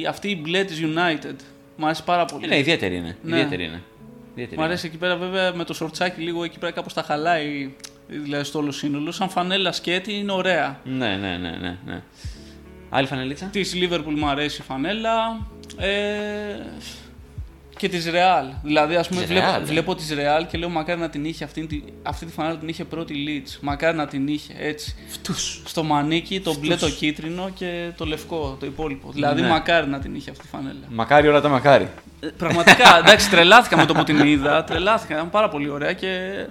[0.10, 1.36] αυτή η μπλε της United.
[1.76, 2.46] Μ' αρέσει πάρα πολύ.
[2.46, 3.18] Είναι ιδιαίτερη είναι.
[3.24, 3.36] Ναι.
[3.36, 3.82] Ιδιαίτερη είναι.
[4.34, 7.74] Ιδιαίτερη Μ' αρέσει εκεί πέρα βέβαια με το σορτσάκι λίγο εκεί πέρα κάπως τα χαλάει.
[8.08, 9.12] Δηλαδή στο όλο σύνολο.
[9.12, 10.80] Σαν φανέλα σκέτη είναι ωραία.
[10.86, 11.08] είναι.
[11.08, 12.02] Ναι, ναι, ναι, ναι, ναι.
[12.90, 15.48] Άλλη φανελίτσα; Της Liverpool μου αρέσει η φανέλα.
[15.78, 15.90] Ε,
[17.80, 18.53] και της Real.
[18.63, 19.63] Δηλαδή, ας πούμε, Της βλέπω, Real, ε.
[19.63, 22.67] βλέπω της Real και λέω μακάρι να την είχε αυτή, τη- αυτή τη φανέλα την
[22.67, 23.57] είχε πρώτη Leeds.
[23.61, 24.95] Μακάρι να την είχε έτσι.
[25.07, 25.61] Φτούς.
[25.65, 29.11] Στο μανίκι, το μπλε, το κίτρινο και το λευκό, το υπόλοιπο.
[29.11, 29.47] Δηλαδή, Ναι.
[29.47, 30.80] μακάρι να την είχε αυτή τη φανέλα.
[30.89, 31.89] Μακάρι όλα τα μακάρι.
[32.19, 34.63] Ε, Πραγματικά, εντάξει, τρελάθηκα με το που την είδα.
[34.63, 36.45] Τρελάθηκα, ήταν πάρα πολύ ωραία και.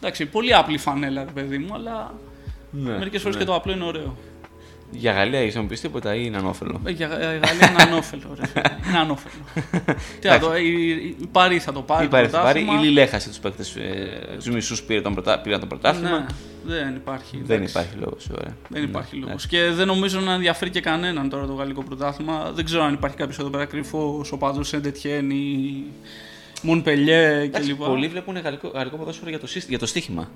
[0.00, 2.14] Εντάξει, πολύ απλή φανέλα, ρε παιδί μου, αλλά
[2.70, 2.90] Ναι.
[2.98, 4.16] μερικές φορές και το απλό είναι ωραίο.
[4.90, 7.70] Για Γαλλία έχει να μου πεις τίποτα ή είναι ανώφελο; Ε, Για Γα- ε, Γαλλία
[7.70, 8.36] είναι ανώφελο.
[8.40, 8.46] Ρε.
[8.46, 8.62] φίλε.
[8.88, 9.34] είναι ανώφελο.
[10.20, 12.04] Τι να το, η, η, η Παρί θα το πάρει.
[12.04, 12.90] Η το Πάρη θα πάρει, η πρωτάθλημα.
[12.90, 13.76] Λίλ έχασε τους παίκτες.
[13.76, 15.38] Ε, του μισού πήρε τον πρωτα...
[15.40, 16.10] πήραν το πρωτάθλημα.
[16.18, 16.26] Ναι,
[16.64, 17.40] δεν υπάρχει.
[17.44, 17.72] Δεν εντάξει.
[17.78, 18.28] υπάρχει λόγος.
[18.38, 18.56] Ωραία.
[18.68, 19.46] Δεν υπάρχει Ναι, λόγος.
[19.50, 19.58] ναι.
[19.58, 22.50] Και δεν νομίζω να ενδιαφέρει και κανέναν τώρα το γαλλικό πρωτάθλημα.
[22.54, 25.84] Δεν ξέρω αν υπάρχει κάποιος εδώ πέρα κρυφός οπαδό Σεντετιέν ή
[26.62, 27.84] Μονπελιέ Εντάξει, κλπ.
[27.84, 30.28] πολλοί βλέπουν γαλλικό, γαλλικό ποδόσφαιρο για το, σύσ- για το στοίχημα.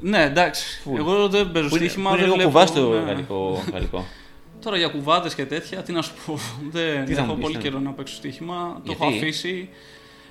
[0.00, 0.80] Ναι, εντάξει.
[0.82, 0.98] Φουλ.
[0.98, 2.10] Εγώ δεν παίζω Που είναι, στοίχημα.
[2.10, 2.98] που είναι δεν λίγο βλέπω, κουβάς στο ναι.
[2.98, 3.64] γαλλικό.
[3.72, 4.04] γαλλικό.
[4.64, 6.38] Τώρα για κουβάτε και τέτοια, τι να σου πω.
[6.72, 7.62] Δεν Τι θα έχω μου πεις, πολύ ναι.
[7.62, 8.72] καιρό να παίξω στοίχημα.
[8.74, 9.68] Το Γιατί; έχω αφήσει.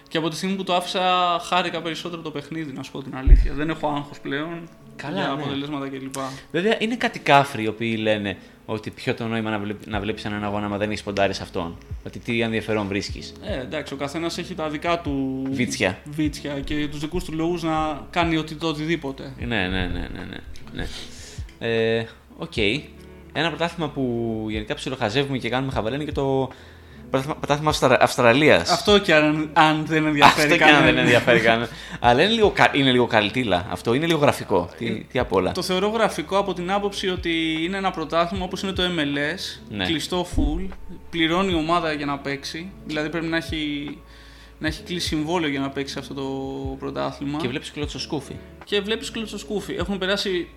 [0.07, 1.01] Και από τη στιγμή που το άφησα,
[1.43, 3.53] χάρηκα περισσότερο το παιχνίδι, να σου πω την αλήθεια.
[3.53, 4.69] Δεν έχω άγχος πλέον.
[5.01, 5.41] Καλά, για ναι.
[5.41, 6.15] αποτελέσματα κλπ.
[6.51, 10.25] Βέβαια είναι κάτι κάφροι οι οποίοι λένε ότι ποιο το νόημα να, βλέπει, να βλέπεις
[10.25, 11.77] έναν αγώνα, άμα δεν έχεις ποντάρει σε αυτόν.
[12.05, 13.33] Ότι τι ενδιαφέρον βρίσκεις.
[13.43, 15.97] Ε, εντάξει, ο καθένας έχει τα δικά του Βίτσια.
[16.05, 19.33] βίτσια και τους δικούς του λόγους να κάνει οτι, το οτιδήποτε.
[19.39, 20.07] Ναι, ναι, ναι, ναι.
[20.13, 20.39] ναι,
[20.73, 20.87] ναι.
[21.59, 22.05] Ε,
[22.37, 22.57] Οκ.
[23.33, 26.49] Ένα πρωτάθλημα που γενικά ψιλοχαζεύουμε και κάνουμε χαβαλέ είναι και το
[27.11, 27.97] πρωτάθλημα- πρωτάθλημα Αυστρα...
[28.01, 28.69] Αυστραλίας.
[28.69, 31.03] Αυτό και αν, αν δεν ενδιαφέρει Αυτό και αν δεν κανέναν.
[31.03, 31.67] ενδιαφέρει κανένα.
[31.99, 34.69] Αλλά είναι λίγο, κα- είναι λίγο καλτήλα αυτό, είναι λίγο γραφικό.
[34.77, 35.51] Τι, τι απ' όλα.
[35.51, 39.85] Το θεωρώ γραφικό από την άποψη ότι είναι ένα πρωτάθλημα όπως είναι το MLS, Ναι.
[39.85, 40.67] κλειστό full,
[41.09, 43.97] πληρώνει η ομάδα για να παίξει, δηλαδή πρέπει να έχει,
[44.59, 46.23] να έχει κλείσει συμβόλαιο για να παίξει αυτό το
[46.79, 48.35] πρωτάθλημα Και βλέπεις κλωτσο σκούφι.
[48.63, 49.73] και βλέπεις κλωτσοσκούφι.
[49.73, 50.47] Έχουν περάσει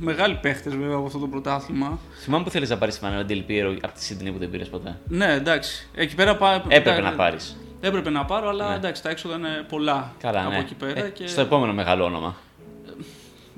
[0.00, 1.98] μεγάλοι παίχτες βέβαια από αυτό το πρωτάθλημα.
[2.22, 4.68] Θυμάμαι που θέλεις να πάρεις τη φανέλα Ντελ Πιέρο από τη Σίδνη που δεν πήρες
[4.68, 4.96] ποτέ.
[5.08, 5.88] Ναι, εντάξει.
[5.94, 6.54] Εκεί πέρα πά...
[6.68, 7.56] Έπρεπε τα- να πάρεις.
[7.80, 8.74] Έπρεπε να πάρω, αλλά Ναι.
[8.74, 10.58] εντάξει, τα έξοδα είναι πολλά Καλά, από ναι.
[10.58, 12.36] εκεί πέρα Ε, και Στο επόμενο μεγάλο όνομα.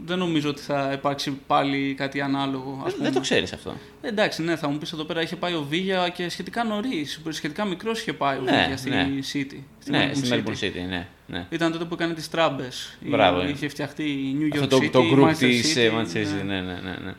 [0.04, 2.70] Δεν νομίζω ότι θα υπάρξει πάλι κάτι ανάλογο.
[2.78, 3.04] Ας Δεν, πούμε.
[3.04, 3.74] δεν το ξέρεις αυτό.
[4.02, 7.06] Ε, Εντάξει, ναι, θα μου πεις εδώ πέρα είχε πάει ο Βίγια και σχετικά νωρί.
[7.28, 9.08] Σχετικά μικρός είχε πάει ο Ναι, Βίγια στη ναι.
[9.32, 9.58] City.
[9.78, 10.34] Στη ναι, Melbourne στη City.
[10.34, 11.06] Melbourne City, ναι.
[11.26, 11.46] ναι.
[11.50, 12.98] Ήταν τότε που έκανε τις τράμπες.
[13.00, 13.48] Μπράβο, ε.
[13.48, 16.40] Είχε φτιαχτεί η New York Αυτό το, City, το η group Manchester της City, Manchester
[16.40, 16.60] City, ναι.
[16.60, 17.14] ναι, ναι, ναι.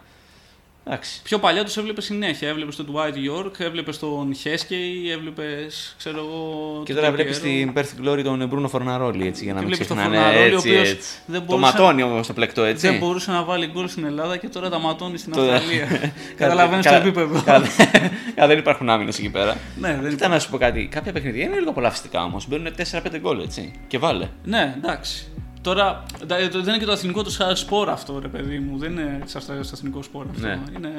[0.87, 0.93] Ναι.
[0.93, 1.21] Εντάξει.
[1.23, 2.47] Πιο παλιά τους έβλεπες συνέχεια.
[2.49, 5.95] Έβλεπες τον Dwight York, έβλεπες τον Χέσκεϊ, έβλεπες.
[5.97, 6.81] ξέρω εγώ.
[6.85, 7.41] Και τον τώρα βλέπεις Piero.
[7.41, 10.23] την Perth Glory τον Μπρούνο Φορναρόλη, έτσι, για να Και μην βλέπεις τον ξεχνάνε.
[10.23, 11.09] Φορναρόλη, ο έτσι, οποίος έτσι.
[11.25, 12.87] δεν Το μπορούσε- ματώνει όμως το πλεκτό, έτσι.
[12.87, 15.87] Δεν μπορούσε να βάλει γκολ στην Ελλάδα και τώρα τα ματώνει στην Το- Αυστραλία.
[16.37, 17.41] Καταλαβαίνεις το Κα- επίπεδο.
[17.45, 17.61] κα-
[18.35, 19.57] κα- Δεν υπάρχουν άμυνες εκεί πέρα.
[19.79, 20.33] ναι, δεν Κοίτα υπάρχει.
[20.33, 20.87] να σου πω κάτι.
[20.91, 22.47] Κάποια παιχνίδια είναι λίγο απολαυστικά όμως.
[22.47, 23.71] Μπαίνουν 4-5 γκολ, έτσι.
[23.87, 24.27] Και βάλε.
[24.43, 25.27] Ναι, εντάξει.
[25.67, 28.77] Τώρα τα- το- δεν είναι και το εθνικό του σα- σπορ αυτό, ρε παιδί μου.
[28.77, 30.47] Δεν είναι τη Αυστραλία το εθνικό σπορ αυτό.
[30.47, 30.59] Ναι.
[30.75, 30.89] Είναι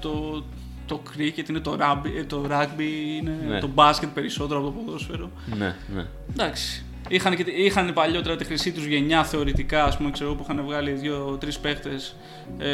[0.00, 0.44] το,
[0.86, 3.60] το cricket, είναι το rugby, το rugby είναι Ναι.
[3.60, 5.30] το μπάσκετ περισσότερο από το ποδόσφαιρο.
[5.58, 6.06] Ναι, ναι.
[6.32, 6.82] Εντάξει.
[7.08, 10.90] Είχαν, και, είχαν παλιότερα τη χρυσή τους γενιά θεωρητικά, ας πούμε, ξέρω, που είχαν βγάλει
[10.90, 12.16] δύο-τρει παίχτες
[12.58, 12.68] ε,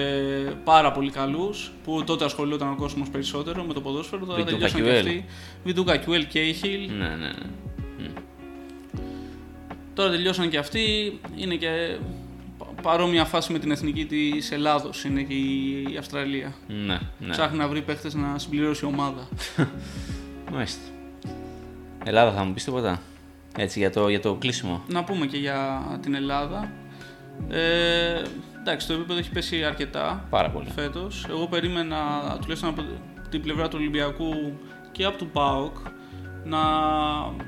[0.64, 4.24] πάρα πολύ καλούς, που τότε ασχολούνταν ο κόσμος περισσότερο με το ποδόσφαιρο.
[4.26, 5.06] Τώρα Βιντούκα τελειώσαν και Κιουέλ.
[5.06, 5.24] αυτοί.
[5.64, 6.90] Βιντούκα Κιουέλ και Ήχιλ.
[6.98, 7.32] ναι, ναι, ναι.
[9.94, 10.00] Μμ.
[10.00, 10.80] Τώρα τελειώσαν και αυτοί.
[11.36, 11.96] Είναι και
[12.58, 15.04] πα- παρόμοια φάση με την εθνική της Ελλάδος.
[15.04, 16.54] Είναι και η Αυστραλία.
[16.68, 17.30] Ναι, ναι.
[17.30, 19.28] Ψάχνει να βρει παίχτες να συμπληρώσει η ομάδα.
[20.52, 20.80] Μάλιστα.
[22.04, 23.00] Ελλάδα θα μου πεις τίποτα;
[23.58, 24.82] Έτσι για το, για το κλείσιμο.
[24.88, 26.70] να πούμε και για την Ελλάδα.
[27.48, 28.22] Ε,
[28.60, 30.70] εντάξει, το επίπεδο έχει πέσει αρκετά Πάρα πολύ.
[30.74, 31.26] φέτος.
[31.28, 31.96] Εγώ περίμενα
[32.40, 32.84] τουλάχιστον από
[33.30, 34.58] την πλευρά του Ολυμπιακού
[34.92, 35.76] και από του ΠΑΟΚ
[36.44, 36.58] να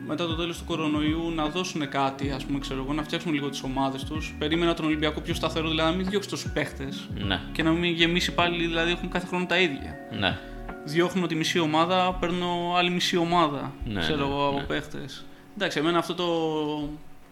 [0.06, 3.48] μετά το τέλος του κορονοϊού να δώσουν κάτι, ας πούμε, ξέρω εγώ, να φτιάξουν λίγο
[3.48, 4.34] τις ομάδες τους.
[4.38, 7.92] Περίμενα τον Ολυμπιακό πιο σταθερό, δηλαδή να μην διώξει τους παίχτες Ναι, και να μην
[7.92, 9.94] γεμίσει πάλι, δηλαδή έχουν κάθε χρόνο τα ίδια.
[10.18, 10.38] ναι.
[10.84, 14.62] Διώχνω τη μισή ομάδα, παίρνω άλλη μισή ομάδα, Ναι, ξέρω ναι, εγώ, από ναι.
[14.64, 15.24] παίχτες.
[15.56, 16.26] Εντάξει, εμένα αυτό το,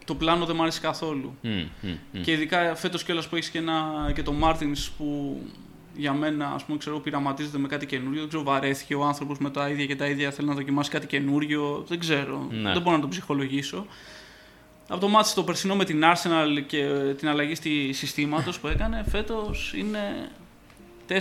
[0.05, 1.35] το πλάνο δεν μου αρέσει καθόλου.
[1.41, 1.51] Μμ,
[1.81, 2.21] μμ, μμ.
[2.21, 5.39] Και ειδικά φέτος κιόλας που έχεις και, ένα- και το Μάρτινς που
[5.97, 8.20] για μένα ας πούμε, ξέρω, πειραματίζεται με κάτι καινούριο.
[8.20, 10.30] Δεν ξέρω, βαρέθηκε ο άνθρωπος με τα ίδια και τα ίδια.
[10.30, 11.84] Θέλει να δοκιμάσει κάτι καινούριο.
[11.88, 12.47] Δεν ξέρω.
[12.51, 12.72] Ναι.
[12.72, 13.86] Δεν μπορώ να τον ψυχολογήσω.
[14.88, 16.86] Από το μάτι το περσινό με την Arsenal και
[17.18, 20.30] την αλλαγή στη συστήματος που έκανε, φέτος είναι
[21.09, 21.16] 3-4-3,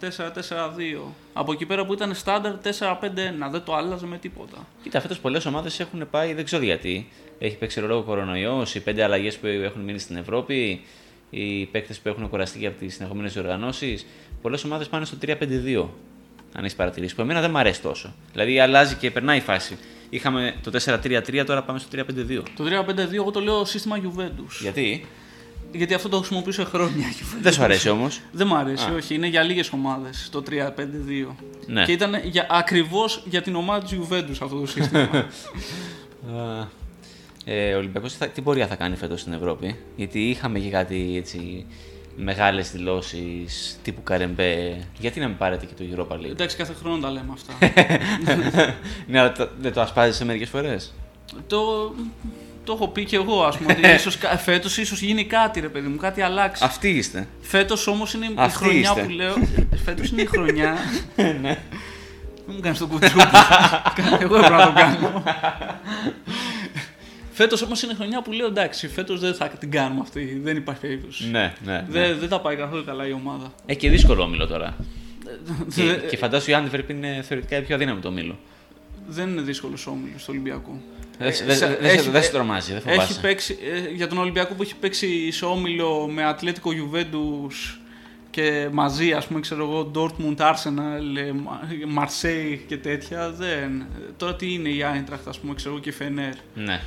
[0.00, 1.12] 4-4-2.
[1.32, 3.50] Από εκεί πέρα που ήταν στάνταρ 4-5-1.
[3.50, 4.66] Δεν το άλλαζε με τίποτα.
[4.82, 7.08] Κοίτα, φέτος πολλές ομάδες έχουν πάει, δεν ξέρω γιατί.
[7.38, 10.84] Έχει παίξει ρόλο ο κορονοϊός, οι πέντε αλλαγές που έχουν μείνει στην Ευρώπη,
[11.34, 14.04] οι παίκτες που έχουν κουραστεί και από τις συνεχόμενες διοργανώσει.
[14.42, 15.88] Πολλές ομάδες πάνε στο 3-5-2.
[16.56, 17.14] Αν έχεις παρατηρήσει.
[17.14, 18.14] Που εμένα δεν μου αρέσει τόσο.
[18.32, 19.76] Δηλαδή αλλάζει και περνάει η φάση.
[20.10, 22.42] Είχαμε το 4-3-3, τώρα πάμε στο 3-5-2.
[22.56, 24.60] Το 3-5-2 εγώ το λέω σύστημα Juventus.
[24.60, 25.06] Γιατί;
[25.72, 27.06] Γιατί αυτό το χρησιμοποιήσω χρόνια.
[27.40, 28.94] δεν σου αρέσει όμως; Δεν μου αρέσει, Α.
[28.94, 29.14] όχι.
[29.14, 31.34] Είναι για λίγες ομάδες το 3-5-2.
[31.66, 31.84] Ναι.
[31.84, 35.26] Και ήταν για, ακριβώς για την ομάδα της Juventus αυτό το σύστημα.
[37.44, 41.14] Ε, ο Ολυμπιακός θα- τι πορεία θα κάνει φέτος στην Ευρώπη, γιατί είχαμε και κάτι
[41.16, 41.66] έτσι
[42.16, 44.86] μεγάλες δηλώσεις τύπου Καρεμπέ.
[44.98, 47.52] Γιατί να μην πάρετε και το Europa League; Εντάξει, κάθε χρόνο τα λέμε αυτά.
[49.06, 50.94] ναι, αλλά το- δεν το ασπάζεσαι μερικές φορές;
[51.46, 51.94] το...
[52.64, 53.72] Το έχω πει και εγώ, ας πούμε.
[53.72, 56.62] ότι ίσως, φέτος ίσως γίνει κάτι, ρε παιδί μου, κάτι αλλάξει.
[56.66, 57.28] Αυτοί είστε.
[57.40, 59.02] Φέτος όμως είναι η Αυτοί χρονιά είστε.
[59.02, 59.34] που λέω.
[59.84, 60.74] Φέτος είναι η χρονιά.
[61.42, 61.58] ναι.
[62.46, 63.22] Μην μου κάνεις τον κουτσούπι.
[64.20, 65.22] Εγώ έπρεπε να το κάνω.
[67.36, 70.40] Φέτος όμως είναι η χρονιά που λέω εντάξει, φέτος δεν θα την κάνουμε αυτή.
[70.42, 71.30] Δεν υπάρχει περίπτωση.
[71.30, 71.72] ναι, ναι.
[71.72, 71.84] ναι.
[71.88, 73.52] Δεν, δεν τα πάει καθόλου καλά η ομάδα.
[73.66, 74.76] Έχει και δύσκολο όμιλο τώρα.
[75.74, 78.38] και, Δεν- και φαντάσου η Άντερβερπ είναι θεωρητικά η πιο αδύναμη το όμιλο.
[79.08, 80.80] Δεν είναι δύσκολος όμιλο στο Ολυμπιακό.
[81.18, 83.20] Δεν Ε, σε- δεν- σε- δεν σε- έχει- δεν σε τρομάζει, δεν Έχει φοβάσαι.
[83.20, 83.58] παίξει,
[83.90, 87.78] ε, για τον Ολυμπιακό που έχει παίξει σε όμιλο με Ατλέτικο Juventus
[88.30, 91.60] και μαζί, ας πούμε, ξέρω εγώ, Dortmund, Arsenal, ε, Μα-
[92.04, 93.80] Marseille και τέτοια, δεν.
[93.80, 93.84] ε,
[94.16, 96.34] Τώρα τι είναι η Eintracht, ας πούμε, ξέρω εγώ, και η Fener.
[96.54, 96.80] Ναι.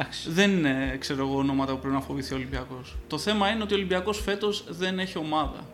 [0.00, 0.30] Εντάξει.
[0.30, 2.96] Δεν είναι, ξέρω εγώ, ονόματα που πρέπει να φοβηθεί ο Ολυμπιακός.
[3.08, 5.64] Το θέμα είναι ότι ο Ολυμπιακός φέτος δεν έχει ομάδα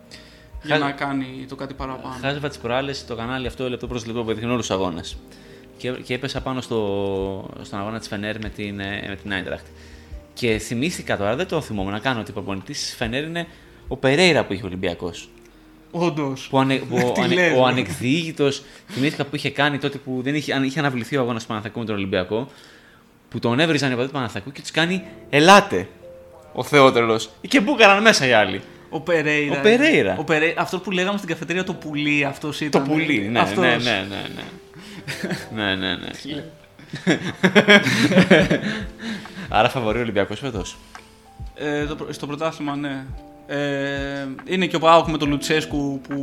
[0.62, 2.14] για Χα- να κάνει το κάτι παραπάνω.
[2.20, 5.16] Χάζευα τι προάλλε το κανάλι αυτό λεπτό προς λεπτό που έδειχνε όλους τους αγώνες.
[5.76, 9.64] Και, και έπεσα πάνω στο, στον αγώνα της Φενέρ με την, ε, με την Eintracht.
[10.34, 13.46] Και θυμήθηκα τώρα, δεν το θυμόμουν να κάνω ότι ο προπονητής της Φενέρ είναι
[13.88, 15.28] ο Περέιρα που είχε ο Ολυμπιακός.
[15.90, 16.48] Όντως.
[16.50, 17.70] Που, ανε, που Τι ανε- λες, ο ρε.
[17.70, 18.48] ανεκδίκητο.
[18.88, 21.78] θυμήθηκα που είχε κάνει τότε που δεν είχε, αν είχε αναβληθεί ο αγώνας του Παναθακού
[21.78, 22.48] με τον Ολυμπιακό.
[23.28, 25.88] Που τον έβριζαν οι οπαδοί του Παναθακού και τους κάνει Ελάτε!
[26.52, 27.20] Ο Θεότρελο.
[27.48, 28.60] Και μπούκαραν μέσα οι άλλοι.
[28.90, 29.58] Ο Περέιρα.
[29.58, 30.16] Ο Περέιρα.
[30.18, 30.54] Ο Περέ...
[30.56, 32.84] Αυτό που λέγαμε στην καφετέρια το πουλί, αυτός ήταν.
[32.84, 33.64] Το πουλί, ναι, Αυτός.
[33.64, 34.44] ναι, ναι, ναι, ναι.
[35.64, 36.10] ναι, ναι, ναι.
[39.48, 40.76] Άρα φαβορεί ο Ολυμπιακός φέτος.
[41.54, 43.04] Ε, το, πρω- στο πρωτάθλημα, ναι.
[43.48, 46.16] Ε, είναι και ο Πάοκ με τον Λουτσέσκου που.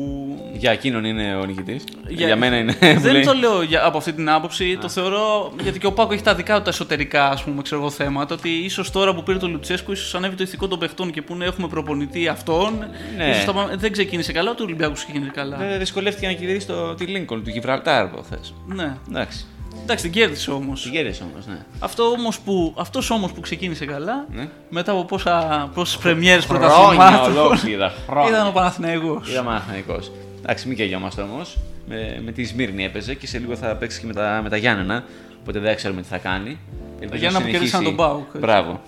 [0.54, 1.84] Για εκείνον είναι ο νικητής.
[2.08, 2.74] Για, Για- μένα είναι.
[2.74, 2.94] που λέει.
[2.98, 4.78] Δεν το λέω για, από αυτή την άποψη.
[4.82, 5.54] Το θεωρώ.
[5.62, 8.36] Γιατί και ο Πάοκ έχει τα δικά του τα εσωτερικά ας πούμε, ξέρω εγώ, θέματα.
[8.36, 11.34] Ότι ίσως τώρα που πήρε τον Λουτσέσκου, ίσως ανέβει το ηθικό των παιχτών και που
[11.34, 12.86] είναι, έχουμε προπονητή αυτόν.
[13.18, 13.30] Ναι.
[13.30, 15.58] ίσως θα πάμε- δεν ξεκίνησε καλά, ούτε ο Ολυμπιακός ξεκίνησε καλά.
[15.58, 18.54] Βέβαια, δυσκολεύτηκε να κερδίσει το, τη Lincoln του Γιβραλτάρ προχθές.
[18.68, 18.96] Ναι.
[19.10, 19.46] Εντάξει.
[19.82, 20.82] Εντάξει, την κέρδισε όμως.
[20.82, 21.58] Την κέρδισε όμως, ναι.
[21.80, 24.48] Αυτό όμως που, αυτός όμως που ξεκίνησε καλά, ναι.
[24.70, 27.94] μετά από πόσα, πόσες πρεμιέρες Χρόνια πρωταθλημάτων, ολόκληρα.
[28.10, 28.30] Χρόνια.
[28.30, 29.30] ήταν ο Παναθηναϊκός.
[29.32, 30.12] Είδα Παναθηναϊκός.
[30.42, 31.58] Εντάξει, μην καίγιαμαστε όμως.
[31.88, 34.58] Με, με τη Σμύρνη έπαιζε και σε λίγο θα παίξει και με τα, με τα
[34.58, 35.04] Γιάννενα.
[35.42, 36.58] Οπότε δεν ξέρουμε τι θα κάνει.
[37.00, 38.38] Ελπίζω Γιάννενα να που κέρδισαν συνεχίσει- τον ΠΑΟΚ, έτσι.
[38.38, 38.82] Μπράβο.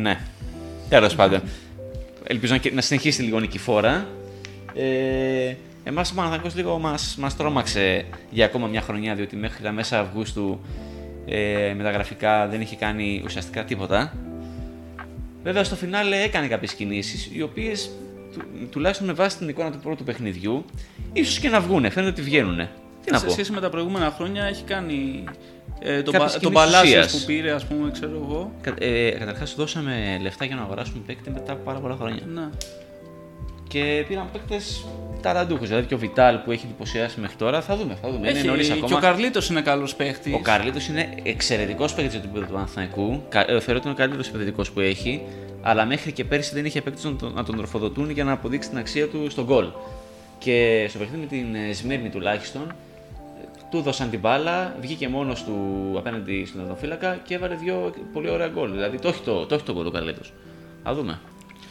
[0.00, 0.20] Ναι.
[0.88, 1.40] Τέλος πάντων.
[2.24, 4.06] Ελπίζω να, να συνεχίσει λίγο νικηφόρα.
[4.78, 9.72] Ε, Εμάς ο Παναθηναϊκός λίγο μας, μας τρόμαξε για ακόμα μια χρονιά, διότι μέχρι τα
[9.72, 10.60] μέσα Αυγούστου
[11.26, 14.12] ε, με τα γραφικά δεν είχε κάνει ουσιαστικά τίποτα.
[15.42, 17.90] Βέβαια στο φινάλε έκανε κάποιες κινήσεις, οι οποίες
[18.32, 20.64] του, τουλάχιστον με βάση την εικόνα του πρώτου παιχνιδιού,
[21.12, 22.70] ίσως και να βγούνε, φαίνεται ότι βγαίνουνε.
[23.04, 23.32] Τι να σε πω.
[23.32, 25.24] σχέση με τα προηγούμενα χρόνια έχει κάνει
[25.80, 27.20] ε, τον, Κάποιες πα, τον κινήσεις Παλάσιος ουσίας.
[27.20, 28.52] που πήρε, ας πούμε, ξέρω εγώ.
[28.60, 32.22] Κα, ε, Καταρχάς, δώσαμε λεφτά για να αγοράσουμε παίκτη μετά από πάρα πολλά χρόνια.
[32.34, 32.48] Ναι.
[33.68, 34.84] Και πήραν παίκτες
[35.22, 35.68] ταραντούχους.
[35.68, 37.96] Δηλαδή και ο Βιτάλ που έχει εντυπωσιάσει μέχρι τώρα, θα δούμε.
[38.02, 38.28] Θα δούμε.
[38.28, 38.96] Έχει, είναι νωρί και ακόμα.
[38.96, 40.34] ο Καρλίτος είναι καλός παίχτης.
[40.34, 43.22] Ο Καρλίτος είναι εξαιρετικός παίκτη για το επίπεδο του Παναθηναϊκού.
[43.28, 45.22] Κα- ε, Θεωρώ ότι είναι ο καλύτερος επιθετικός που έχει.
[45.62, 48.68] Αλλά μέχρι και πέρσι δεν είχε παίκτες να τον, να τον τροφοδοτούν για να αποδείξει
[48.68, 49.66] την αξία του στον γκολ.
[50.38, 55.44] Και στο παιχνίδι με την ε, Σμύρνη τουλάχιστον, ε, του δώσαν την μπάλα, βγήκε μόνος
[55.44, 55.54] του
[55.96, 58.70] απέναντι στον τερματοφύλακα και έβαλε δύο πολύ ωραία γκολ.
[58.70, 60.32] Δηλαδή το έχει το, το, έχει το γκολ ο Καρλίτος.
[60.84, 61.18] Θα δούμε.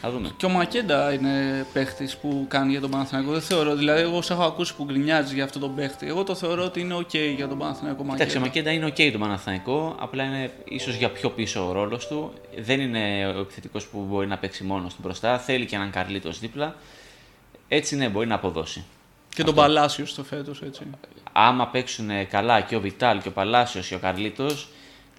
[0.00, 0.30] Θα δούμε.
[0.36, 3.32] Και ο Μακέντα είναι παίχτης που κάνει για τον Παναθηναϊκό.
[3.32, 6.06] Δεν θεωρώ, δηλαδή, εγώ σε έχω ακούσει που γκρινιάζει για αυτόν τον παίχτη.
[6.06, 8.70] Εγώ το θεωρώ ότι είναι OK για τον Παναθηναϊκό Κοιτάξτε, ο Μακέντα.
[8.70, 12.32] Μακέντα είναι OK το Παναθηναϊκό, απλά είναι ίσως για πιο πίσω ο ρόλος του.
[12.58, 15.38] Δεν είναι ο επιθετικός που μπορεί να παίξει μόνος του μπροστά.
[15.38, 16.74] Θέλει και έναν Καρλίτος δίπλα.
[17.68, 18.84] Έτσι ναι, μπορεί να αποδώσει.
[19.34, 20.82] Και τον Παλάσιος στο φέτος, έτσι.
[21.32, 24.68] Άμα παίξουν καλά και ο Βιτάλ και ο Παλάσιος και ο Καρλίτος,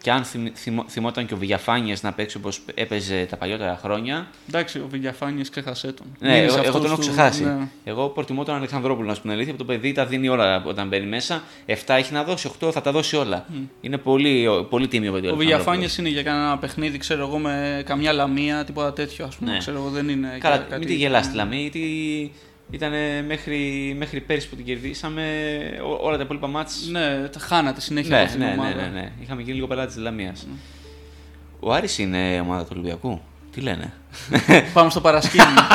[0.02, 4.28] και αν θυμ, θυμ- θυμόταν και ο Βηγιαφάνιε να παίξει όπως έπαιζε τα παλιότερα χρόνια.
[4.50, 6.06] Εντάξει, ο Βηγιαφάνιε ξέχασέ τον.
[6.20, 7.44] Ναι, Μείνει εγώ, σε εγώ αυτούς τον έχω του- ξεχάσει.
[7.44, 7.68] ναι.
[7.84, 9.50] Εγώ προτιμώ τον Αλεξανδρόπουλο, να σου την αλήθεια.
[9.54, 11.44] Από το παιδί τα δίνει όλα όταν μπαίνει μέσα.
[11.66, 13.46] 7 έχει να δώσει, 8 θα τα δώσει όλα.
[13.82, 15.28] Είναι πολύ, πολύ τίμιο παιδί.
[15.28, 15.38] Ο Αλεξανδρόπουλος.
[15.38, 19.52] Βηγιαφάνιε είναι για κανένα παιχνίδι, ξέρω εγώ, με καμιά λαμία, τίποτα τέτοιο, ας πούμε.
[19.52, 19.58] Ναι.
[19.58, 20.38] Ξέρω εγώ, δεν είναι.
[20.40, 22.32] Καλά, για κάτι- μην τη γελάς τη Λαμή, γιατί
[22.72, 22.92] ήταν
[23.26, 25.24] μέχρι, μέχρι πέρυσι που την κερδίσαμε
[25.84, 26.88] ό- όλα τα υπόλοιπα μάτς.
[26.92, 28.82] Ναι, τα χάνατε συνέχεια ναι, από αυτήν ναι, την ναι, ομάδα.
[28.82, 29.12] ναι, ναι.
[29.22, 30.48] Είχαμε γίνει λίγο πελάτη της Λαμίας.
[31.60, 33.94] Ο Άρης είναι ομάδα του Ολυμπιακού; Τι λένε;
[34.74, 35.46] Πάμε στο παρασκήνιο.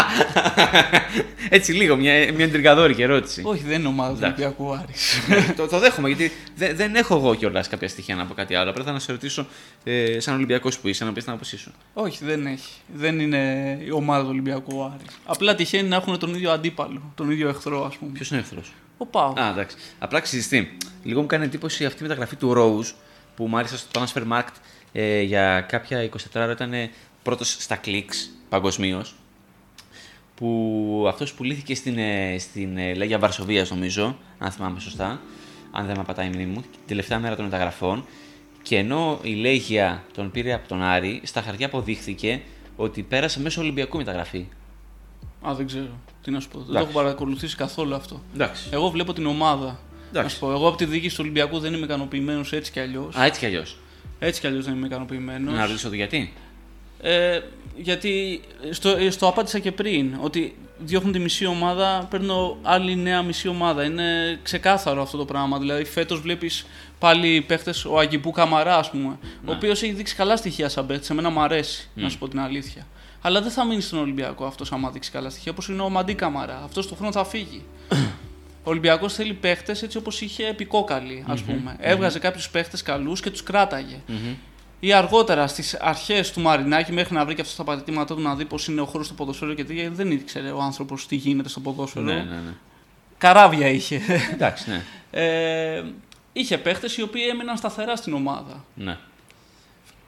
[1.49, 3.43] Έτσι λίγο, μια, μια εντρικαδόρικη ερώτηση.
[3.45, 4.43] Όχι, δεν είναι ομάδα του Εντάξει.
[4.43, 5.21] Ολυμπιακού Άρης.
[5.57, 8.71] το, το δέχομαι γιατί δεν, δεν έχω εγώ κιόλας κάποια στοιχεία να πω κάτι άλλο.
[8.71, 9.47] Απλά θα να σε ρωτήσω,
[9.85, 11.73] ε, σαν Ολυμπιακός που είσαι, να πεις την άποψή σου.
[11.93, 12.73] Όχι, δεν έχει.
[12.95, 15.19] Δεν είναι η ομάδα του Ολυμπιακού Άρης.
[15.25, 18.11] Απλά τυχαίνει να έχουν τον ίδιο αντίπαλο, τον ίδιο εχθρό, ας πούμε.
[18.13, 19.33] Ποιος είναι εχθρός; Ο Πάο.
[19.39, 19.77] Α, εντάξει.
[19.99, 20.77] Απλά ξυριστή.
[21.03, 22.95] Λίγο μου κάνει εντύπωση αυτή η μεταγραφή του Rose
[23.37, 24.55] που μου άρεσε στο Transfermarkt
[24.93, 26.73] ε, για κάποια 24 ώρα ήταν
[27.25, 29.15] πρώτος στα clicks παγκοσμίως.
[30.35, 35.21] Που αυτός πουλήθηκε στην, ε, στην ε, Λέγια Βαρσοβίας, νομίζω, αν θυμάμαι σωστά.
[35.71, 36.61] Αν δεν με πατάει η μνήμη μου.
[36.61, 38.05] Την τελευταία μέρα των μεταγραφών.
[38.63, 42.41] Και ενώ η Λέγια τον πήρε από τον Άρη, στα χαρτιά αποδείχθηκε
[42.77, 44.47] ότι πέρασε μέσω Ολυμπιακού μεταγραφή.
[45.49, 45.99] Α, δεν ξέρω.
[46.23, 46.59] Τι να σου πω.
[46.59, 48.23] Δεν το έχω παρακολουθήσει καθόλου αυτό.
[48.35, 48.69] Εντάξει.
[48.73, 49.67] Εγώ βλέπω την ομάδα.
[49.67, 49.79] Να
[50.21, 50.35] Εντάξει.
[50.35, 53.17] σου πω, εγώ από τη διοίκηση του Ολυμπιακού δεν είμαι ικανοποιημένος έτσι κι αλλιώς.
[53.17, 53.79] Α, έτσι κι αλλιώς.
[54.19, 55.55] Έτσι κι αλλιώς δεν είμαι ικανοποιημένος.
[55.55, 56.33] Να ρωτήσω το γιατί.
[57.01, 57.41] Ε,
[57.77, 58.41] γιατί
[58.71, 63.49] στο, ε, στο απάντησα και πριν ότι διώχνουν τη μισή ομάδα, παίρνω άλλη νέα μισή
[63.49, 63.85] ομάδα.
[63.85, 65.59] Είναι ξεκάθαρο αυτό το πράγμα.
[65.59, 66.67] Δηλαδή, φέτος βλέπεις
[66.99, 71.07] πάλι παίχτες, ο Αγγιπού Καμαρά, ας πούμε, ο οποίος έχει δείξει καλά στοιχεία σαν παίχτης.
[71.07, 72.87] Σε μένα μου αρέσει, να σου πω την αλήθεια.
[73.21, 76.15] Αλλά δεν θα μείνει στον Ολυμπιακό αυτός άμα δείξει καλά στοιχεία, όπως είναι ο Μαντί
[76.15, 76.61] Καμαρά.
[76.65, 77.65] Αυτός το χρόνο θα φύγει.
[78.67, 81.77] Ο Ολυμπιακός θέλει παίχτες έτσι όπως είχε επικόκαλη, ας πούμε.
[81.79, 84.01] Έβγαζε κάποιους παίχτες καλούς και τους κράταγε.
[84.85, 88.35] Ή αργότερα στις αρχές του Μαρινάκη, μέχρι να βρει και αυτό τα πατητήματά του να
[88.35, 91.17] δει πώς είναι ο χώρος του ποδοσφαίρου και τι, γιατί δεν ήξερε ο άνθρωπος τι
[91.17, 92.05] γίνεται στο ποδόσφαιρο.
[92.05, 92.55] Ναι, ναι, ναι.
[93.19, 94.01] Καράβια είχε.
[94.33, 94.83] Εντάξει, ναι.
[95.11, 95.85] Ε,
[96.33, 98.65] είχε παίχτες οι οποίοι έμειναν σταθερά στην ομάδα.
[98.75, 98.99] ναι.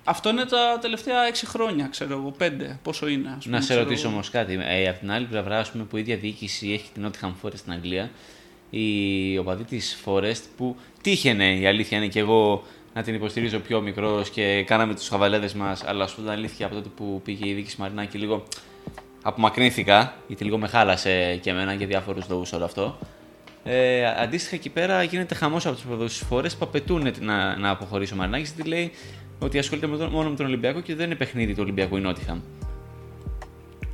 [0.04, 2.50] Αυτό είναι τα τελευταία 6 χρόνια, ξέρω εγώ, 5.
[2.82, 3.56] Πόσο είναι, ας πούμε.
[3.56, 4.14] Να σε ξέρω ρωτήσω εγώ.
[4.14, 4.58] όμως κάτι.
[4.62, 7.56] Ε, από την άλλη πλευρά, ας πούμε, που η ίδια διοίκηση έχει την Nottingham Forest
[7.56, 8.10] στην Αγγλία,
[8.70, 12.64] η οπαδοί της Forest που τύχαινε η αλήθεια είναι και εγώ
[12.97, 16.66] να την υποστηρίζω πιο μικρός και κάναμε τους χαβαλέδες μας, αλλά α πούμε την αλήθεια
[16.66, 18.42] από τότε που πήγε η διοίκηση Μαρινάκη λίγο
[19.22, 22.99] απομακρύνθηκα, γιατί λίγο με χάλασε και εμένα για διάφορους λόγους όλο αυτό.
[23.64, 27.70] Ε, αντίστοιχα εκεί πέρα γίνεται χαμός από του οπαδού της Forest που απαιτούν να, να
[27.70, 28.90] αποχωρήσει ο Μαρινάκης, γιατί λέει
[29.38, 32.03] ότι ασχολείται με τον- μόνο με τον Ολυμπιακό και δεν είναι παιχνίδι του Ολυμπιακού η
[32.07, 32.36] Nottingham.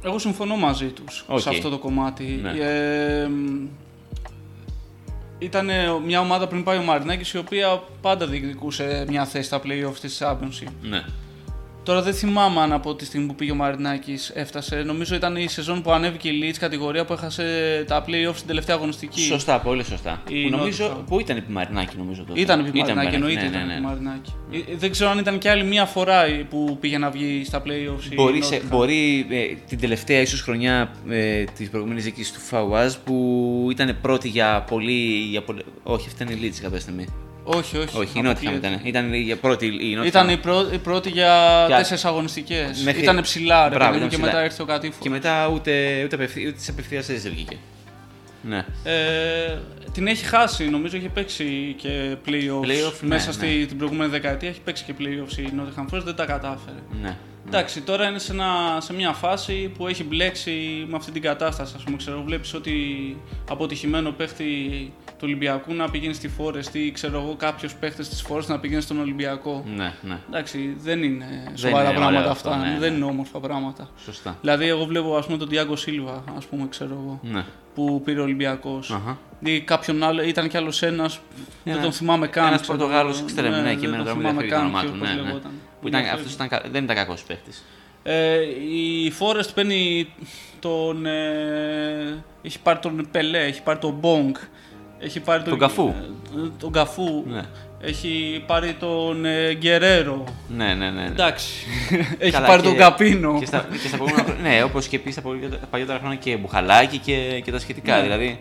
[0.05, 1.41] Εγώ συμφωνώ μαζί τους Οκ.
[1.41, 2.25] σε αυτό το κομμάτι.
[2.43, 2.51] Ναι.
[2.51, 3.29] Ε,
[5.43, 5.71] ήταν
[6.05, 10.23] μια ομάδα πριν πάει ο Μαρινάκης η οποία πάντα διεκδικούσε μια θέση στα play-offs της
[10.23, 10.71] Championship.
[10.83, 11.05] Ναι.
[11.85, 14.77] Τώρα δεν θυμάμαι αν από τη στιγμή που πήγε ο Μαρινάκης έφτασε.
[14.77, 17.45] Νομίζω ήταν η σεζόν που ανέβηκε η Leeds κατηγορία που έχασε
[17.87, 19.21] τα play-offs στην τελευταία αγωνιστική.
[19.21, 20.23] Σωστά, πολύ σωστά.
[20.29, 21.07] Η Που νομίζω, Nottingham.
[21.07, 22.41] που ήταν επί Μαρινάκη, νομίζω τότε.
[22.41, 23.41] Ήταν επί Μαρινάκη, Μαρινάκη, εννοείται.
[23.41, 23.89] ναι, ήταν ναι, επί ναι.
[23.89, 24.33] Μαρινάκη.
[24.53, 28.11] Ε, Δεν ξέρω αν ήταν και άλλη μία φορά που πήγε να βγει στα play-offs.
[28.11, 28.69] η Μπορεί, σε- Nottingham.
[28.71, 34.29] μπορεί ε, την τελευταία ίσως χρονιά ε, της προηγούμενης δίκης του Φαουάζ που ήταν πρώτη
[34.29, 35.27] για πολύ...
[35.31, 37.07] Για πολύ όχι, αυτή ήταν η Leeds κάποια στιγμή.
[37.45, 37.99] Όχι, όχι.
[37.99, 38.57] όχι, η Nottingham αποκλείεται.
[38.67, 38.81] ήταν.
[38.85, 40.07] Ήταν για πρώτη η Nottingham.
[40.07, 40.69] Ήταν η, πρω...
[40.73, 42.83] η πρώτη για Για- τέσσερις αγωνιστικές.
[42.85, 44.27] Μέχρι- Ήταν ψηλά, ρε Μπράβο, παιδί μου, ήταν και ψηλά.
[44.33, 45.03] μετά ήρθε ο κατήφορο.
[45.03, 47.57] Και μετά ούτε, ούτε, απευθεία, ούτε της απευθείας θέσεις δεν βγήκε.
[48.43, 48.65] Ναι.
[48.85, 49.59] Ε,
[49.93, 52.65] την έχει χάσει, νομίζω έχει παίξει και playoffs.
[52.67, 53.33] Playoff, ναι, μέσα ναι.
[53.33, 56.77] στη, την προηγούμενη δεκαετία έχει παίξει και playoffs η Nottingham Forest, δεν τα κατάφερε.
[57.03, 57.17] ναι.
[57.47, 61.75] Εντάξει, τώρα είναι σε, ένα, σε μια φάση που έχει μπλέξει με αυτή την κατάσταση.
[61.77, 62.73] Ας πούμε, ξέρω, βλέπεις ότι
[63.51, 64.45] αποτυχημένο παίχτη
[65.07, 68.81] του Ολυμπιακού να πηγαίνει στη Forest ή ξέρω εγώ κάποιος παίχτης της Forest να πηγαίνει
[68.83, 69.65] στον Ολυμπιακό.
[69.77, 70.19] Ναι, ναι.
[70.29, 72.51] Εντάξει, δεν είναι σοβαρά είναι πράγματα ωραίο αυτά.
[72.51, 72.97] αυτό, ναι, δεν ναι.
[72.97, 73.89] είναι όμορφα πράγματα.
[74.05, 74.37] Σωστά.
[74.41, 77.45] Δηλαδή, εγώ βλέπω ας πούμε, τον Diago Silva, ας πούμε, ξέρω εγώ, Ναι.
[77.75, 78.91] που πήρε ο Ολυμπιακός.
[78.91, 79.19] Αχα.
[79.41, 81.21] Ή κάποιον άλλο, ήταν κι άλλος ένας.
[81.65, 82.47] Δεν Ένα- τον θυμάμαι καν.
[82.47, 83.25] Ένας ξέρω Πορτογάλος εγώ.
[83.25, 84.99] εξτρέμ, ναι, και δεν εμένα τον τώρα μου θυμάμαι διαφεύγει το καν όνομά ποιο- του.
[84.99, 85.39] πώς Ναι, ναι.
[85.83, 85.83] Λεγόταν.
[85.83, 86.25] Που ήταν, Διαφεύγει.
[86.25, 87.65] αυτός ήταν, κα- δεν ήταν κακός παίχτης.
[88.03, 88.41] Ε,
[88.75, 90.09] η Forest παίρνει
[90.61, 91.07] τον.
[91.07, 94.35] Ε, έχει πάρει τον Πελέ, έχει πάρει τον Μπόγκ.
[94.99, 95.89] Έχει πάρει Τον Καφού.
[95.89, 97.25] ε, τον Καφού.
[97.27, 97.43] Ναι.
[97.81, 100.25] Έχει πάρει τον ε, Γκερέρο.
[100.49, 100.91] Ναι, ναι, ναι.
[100.91, 101.05] ναι.
[101.07, 101.67] Εντάξει.
[102.19, 103.39] έχει Καλά, πάρει και- τον Καπίνο.
[103.39, 104.51] Και στα, και στα προηγούμενα χρόνια.
[104.51, 107.97] ναι, όπως και πεις στα παλιότερα- παλιότερα χρόνια και Μπουχαλάκι και, και τα σχετικά.
[107.97, 108.03] Ναι.
[108.03, 108.41] Δηλαδή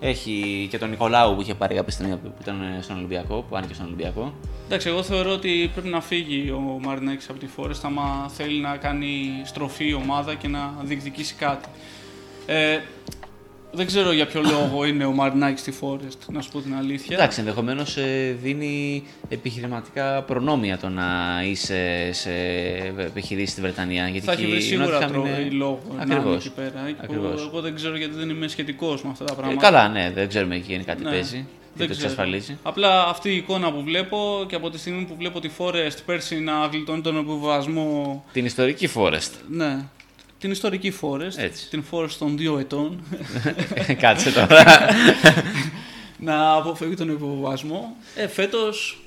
[0.00, 3.74] έχει και τον Νικολάου που είχε πάρει κάποια στιγμή που ήταν στον Ολυμπιακό, που άνοιγε
[3.74, 4.32] στον Ολυμπιακό.
[4.66, 8.76] Εντάξει, εγώ θεωρώ ότι πρέπει να φύγει ο Μαρινάκης από τη Forest άμα θέλει να
[8.76, 11.68] κάνει στροφή η ομάδα και να διεκδικήσει κάτι.
[12.46, 12.78] Ε,
[13.72, 17.16] δεν ξέρω για ποιο λόγο είναι ο Μαρινάκη στη Forest, να σου πω την αλήθεια.
[17.16, 17.96] Εντάξει, ενδεχομένως
[18.42, 21.06] δίνει επιχειρηματικά προνόμια το να
[21.44, 22.30] είσαι σε
[22.98, 24.08] επιχειρήσεις στη Βρετανία.
[24.08, 25.26] Γιατί θα έχει εκεί βρει η σίγουρα Nottingham τρο...
[25.26, 26.36] είναι- λόγο να είναι Ακριβώς.
[26.46, 26.84] εκεί πέρα.
[26.86, 27.46] Εκεί που Ακριβώς.
[27.46, 29.60] Εγώ δεν ξέρω γιατί δεν είμαι σχετικός με αυτά τα Ε, πράγματα.
[29.70, 31.34] καλά, ναι, δεν ξέρουμε εκεί γενικά τι Ναι, παίζει.
[31.36, 31.94] δεν Τι το ξέρω.
[32.10, 32.58] εξασφαλίζει.
[32.62, 36.40] Απλά αυτή η εικόνα που βλέπω και από τη στιγμή που βλέπω τη Forest πέρσι
[36.40, 38.24] να γλιτώνει τον επιβασμό.
[38.32, 39.30] Την ιστορική Forest.
[39.48, 39.78] Ναι.
[40.38, 41.36] Την ιστορική Forest.
[41.36, 41.68] Έτσι.
[41.68, 43.02] Την Forest των δύο ετών.
[44.00, 44.64] Κάτσε τώρα.
[46.18, 47.96] να αποφεύγει τον υποβασμό.
[48.16, 49.02] Ε, Φέτος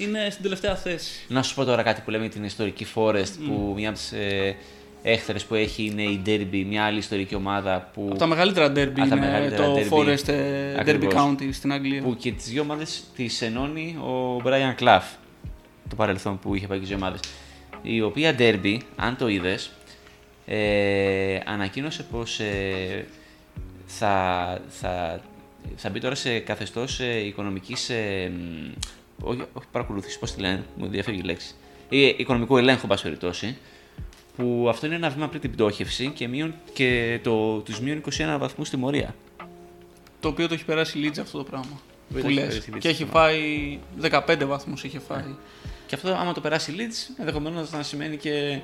[0.00, 1.24] είναι στην τελευταία θέση.
[1.28, 4.12] Να σου πω τώρα κάτι που λέμε για την ιστορική Forest, που μια από τις
[4.12, 4.56] ε,
[5.02, 8.88] έχθρες που έχει είναι η Derby, μια άλλη ιστορική ομάδα που, Από τα μεγαλύτερα derby
[8.88, 9.92] Από τα είναι μεγαλύτερα το derby.
[9.92, 11.14] Forest ε, Derby Ακριβώς.
[11.16, 12.02] County στην Αγγλία.
[12.02, 15.02] που και τις δύο ομάδες τις ενώνει ο Brian Clough,
[15.88, 17.20] το παρελθόν που είχε πάει και τι δύο ομάδες.
[17.82, 19.70] Η οποία Derby, αν το είδες,
[20.46, 23.06] ε, ανακοίνωσε πως ε,
[23.86, 25.20] θα, θα,
[25.76, 27.90] θα μπει τώρα σε καθεστώς ε, οικονομικής.
[27.90, 28.72] Ε, μ,
[29.22, 31.54] όχι, όχι παρακολούθησης, πώς τη λένε, μου διαφεύγει η λέξη.
[31.88, 33.56] Ή, ε, οικονομικού ελέγχου, εν πάση περιπτώσει.
[34.36, 38.36] Που αυτό είναι ένα βήμα πριν την πτώχευση και, μείον, και το, τους μείον 21
[38.38, 39.14] βαθμούς τιμωρία.
[40.20, 41.80] Το οποίο το έχει περάσει η Leeds αυτό το πράγμα.
[42.08, 42.46] Που Που έχει λες.
[42.46, 45.34] περάσει η Leeds Και έχει στο φάει 15 βαθμούς είχε φάει.
[45.86, 48.60] Και αυτό, άμα το περάσει η Leeds, ενδεχομένως να σημαίνει και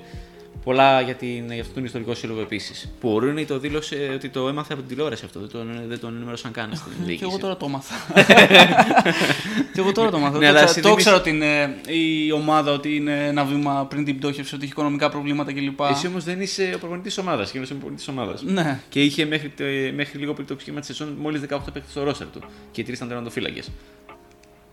[0.64, 2.92] πολλά για, την, για αυτόν τον ιστορικό σύλλογο επίσης.
[3.00, 5.40] Που ο Ρούνι το δήλωσε ότι το έμαθε από την τηλεόραση αυτό.
[5.40, 7.24] Δεν τον, δεν τον ενημέρωσαν καν στην Και διοίκηση.
[7.28, 7.94] εγώ τώρα το έμαθα.
[9.74, 10.38] και εγώ τώρα το έμαθα.
[10.38, 13.86] Ναι, το, αλλά ξα- το συνήθως- ήξερα ότι είναι η ομάδα ότι είναι ένα βήμα
[13.86, 15.80] πριν την πτώχευση, ότι έχει οικονομικά προβλήματα κλπ.
[15.90, 18.42] Εσύ όμως δεν είσαι ο προπονητής ομάδας και είμαι ο προπονητή ομάδας.
[18.42, 18.80] Ναι.
[18.88, 22.02] Και είχε μέχρι, το- μέχρι λίγο πριν το ξεκίνημα της σεζόν μόλις 18 παίκτες στο
[22.02, 22.40] ρόστερ του.
[22.70, 23.70] Και οι τρεις ήταν τερματοφύλακες.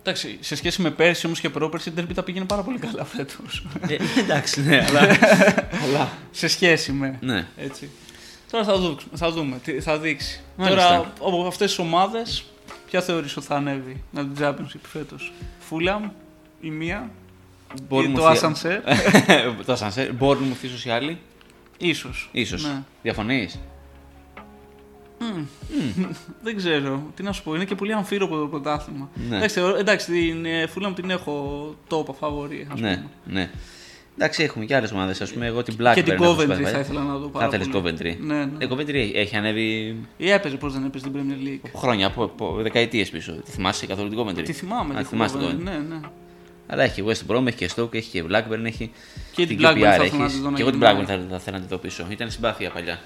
[0.02, 3.04] Εντάξει, σε σχέση με πέρσι όμως και πρόπερσι, η Derby τα πήγαινε πάρα πολύ καλά
[3.04, 3.66] φέτος.
[3.88, 5.00] ε, εντάξει, ναι, αλλά.
[5.82, 7.18] αλλά σε σχέση με.
[7.20, 7.46] ναι.
[7.56, 7.90] Έτσι.
[8.50, 10.40] Τώρα θα, δούμε, θα δούμε, τι θα δείξει.
[10.56, 10.88] Μάλιστα.
[10.88, 12.44] Τώρα από αυτές τις ομάδες,
[12.90, 16.10] ποια θεωρείς ότι θα ανέβει να την Championship φέτος; Φούλαμ,
[16.60, 17.10] η μία,
[17.74, 18.80] ή Bournemouth- το Ασανσέρ.
[19.66, 20.10] το Ασανσέρ.
[20.20, 21.18] Bournemouth ίσως οι άλλοι.
[21.78, 22.28] Ίσως.
[22.32, 22.62] Ίσως.
[22.64, 22.82] Ναι.
[25.20, 26.18] Διαφωνείς.
[26.42, 27.02] Δεν ξέρω.
[27.16, 29.08] Τι να σου πω, είναι και πολύ αμφίροπο το πρωτάθλημα.
[29.28, 29.36] Ναι.
[29.36, 33.08] Εντάξει, θεωρώ- εντάξει, την ε, Φούλαμ την έχω top φαβορή, ας Ναι, πούμε.
[33.24, 33.50] ναι.
[34.18, 35.20] Εντάξει, έχουμε και άλλες ομάδες.
[35.20, 35.92] Α πούμε, εγώ την Blackburn.
[35.94, 36.62] και την έχω Coventry σπάσει.
[36.62, 37.94] θα ήθελα να δω Θα πάρα ήθελε πολύ.
[37.98, 38.16] Coventry.
[38.20, 38.64] Ναι, ναι.
[38.64, 41.60] Ε, Coventry έχει ανέβει Ή έπαιζε, πώς δεν έπαιζε στην Premier League.
[41.68, 43.32] από χρόνια, από, από δεκαετίες πίσω.
[43.32, 44.94] Τη θυμάσαι καθόλου την Coventry; Τη θυμάμαι.
[44.94, 45.62] Α, τη θυμάσαι Coventry, το.
[45.62, 46.00] Ναι, ναι.
[46.66, 48.90] Αλλά έχει West Brom, έχει και Stoke, έχει και Blackburn, έχει.
[49.32, 50.04] Και την QPR Blackburn θα έχει.
[50.06, 51.02] ήθελα να τη δω να Και εγώ την γυρνάει.
[51.02, 52.06] Blackburn θα, θα θέλω να τη δω πίσω.
[52.10, 53.00] Ήταν συμπάθεια παλιά.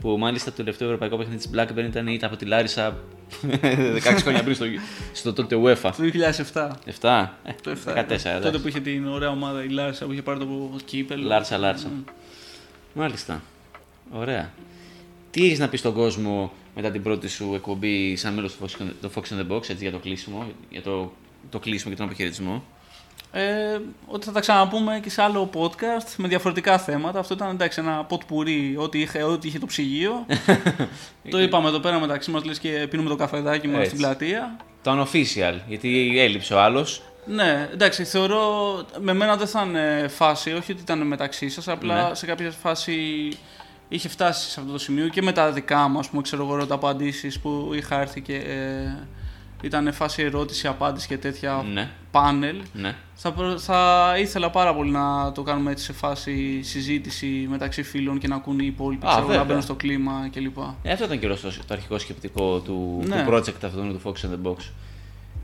[0.00, 2.96] Που μάλιστα το τελευταίο ευρωπαϊκό παιχνίδι της Blackburn ήταν, ήταν από τη Λάρισα
[3.42, 4.64] 16 χρόνια πριν στο,
[5.12, 5.90] στο τότε UEFA.
[5.96, 6.10] Το
[6.52, 6.70] 2007.
[7.00, 7.74] 7, ε, Το 7.
[7.74, 8.60] 14, Τότε εντάξει.
[8.60, 11.26] που είχε την ωραία ομάδα η Λάρισα που είχε πάρει το κύπελο.
[11.26, 11.90] Λάρσα, Λάρσα.
[12.94, 13.42] Μάλιστα.
[14.12, 14.52] Ωραία.
[15.30, 18.86] Τι έχεις να πεις στον κόσμο μετά την πρώτη σου εκπομπή σαν μέλος του Fox,
[19.00, 21.12] του Fox in the Box έτσι, για το κλείσιμο, για το,
[21.50, 22.64] το κλείσιμο και τον αποχαιρετισμό;
[23.36, 27.18] Ε, ότι θα τα ξαναπούμε και σε άλλο podcast με διαφορετικά θέματα.
[27.18, 30.26] Αυτό ήταν εντάξει, ένα ποτ πουρί, ό,τι είχε, ό,τι είχε το ψυγείο.
[31.30, 33.88] το είπαμε εδώ πέρα μεταξύ μας, λες και πίνουμε το καφεδάκι μας Έτσι.
[33.88, 34.56] στην πλατεία.
[34.82, 37.02] Το unofficial, γιατί έλειψε ο άλλος.
[37.26, 38.42] Ναι, εντάξει, θεωρώ
[39.00, 42.14] με μένα δεν θα είναι φάση, όχι ότι ήταν μεταξύ σας, απλά Ναι.
[42.14, 43.28] σε κάποια φάση
[43.88, 46.66] είχε φτάσει σε αυτό το σημείο και με τα δικά μου, ας πούμε, ξέρω εγώ,
[46.66, 49.06] τα απαντήσει που είχα έρθει και ε,
[49.64, 52.56] ήταν φάση ερώτηση, απάντηση και τέτοια Ναι, πάνελ.
[52.72, 52.94] ναι.
[53.14, 58.18] Θα, προ- θα ήθελα πάρα πολύ να το κάνουμε έτσι σε φάση συζήτηση μεταξύ φίλων
[58.18, 59.44] και να ακούν οι υπόλοιποι, Α, ξέρω, να βέβαια.
[59.44, 60.58] μπαίνουν στο κλίμα κλπ.
[60.82, 63.24] Ε, αυτό ήταν και το, το αρχικό σκεπτικό του, Ναι.
[63.24, 64.56] του project αυτού του Fox in the Box.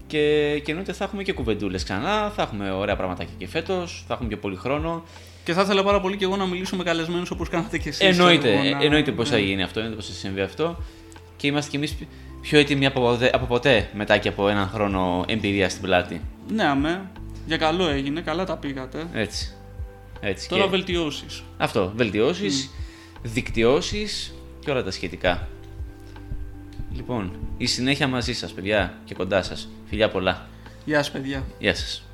[0.07, 4.15] Και, και εννοείται θα έχουμε και κουβεντούλες ξανά, θα έχουμε ωραία πραγματάκια και φέτος, θα
[4.15, 5.03] έχουμε πιο πολύ χρόνο.
[5.45, 8.01] Και θα ήθελα πάρα πολύ και εγώ να μιλήσω με καλεσμένους όπως κάνατε και εσείς.
[8.09, 10.77] Εννοείται, ε, εννοείται πώ θα γίνει αυτό, εννοείται πώ θα συμβεί αυτό.
[11.37, 11.97] Και είμαστε κι εμείς
[12.41, 16.21] πιο έτοιμοι από, ποτέ- από ποτέ μετά και από έναν χρόνο εμπειρία στην πλάτη.
[16.49, 17.11] Ναι, αμέ.
[17.47, 19.07] Για καλό έγινε, καλά τα πήγατε.
[19.13, 19.55] Έτσι.
[20.21, 20.49] Έτσι.
[20.49, 20.69] Τώρα και...
[20.71, 21.43] βελτιώσεις.
[21.59, 21.93] Αυτό.
[21.97, 22.71] Βελτιώσεις,
[23.23, 24.35] δικτυώσεις
[24.65, 25.49] και όλα τα σχετικά.
[26.95, 29.69] Λοιπόν, η συνέχεια μαζί σας, παιδιά, και κοντά σας.
[29.89, 30.49] Φιλιά πολλά.
[30.85, 31.45] Γεια σας, παιδιά.
[31.59, 32.05] Γεια σας.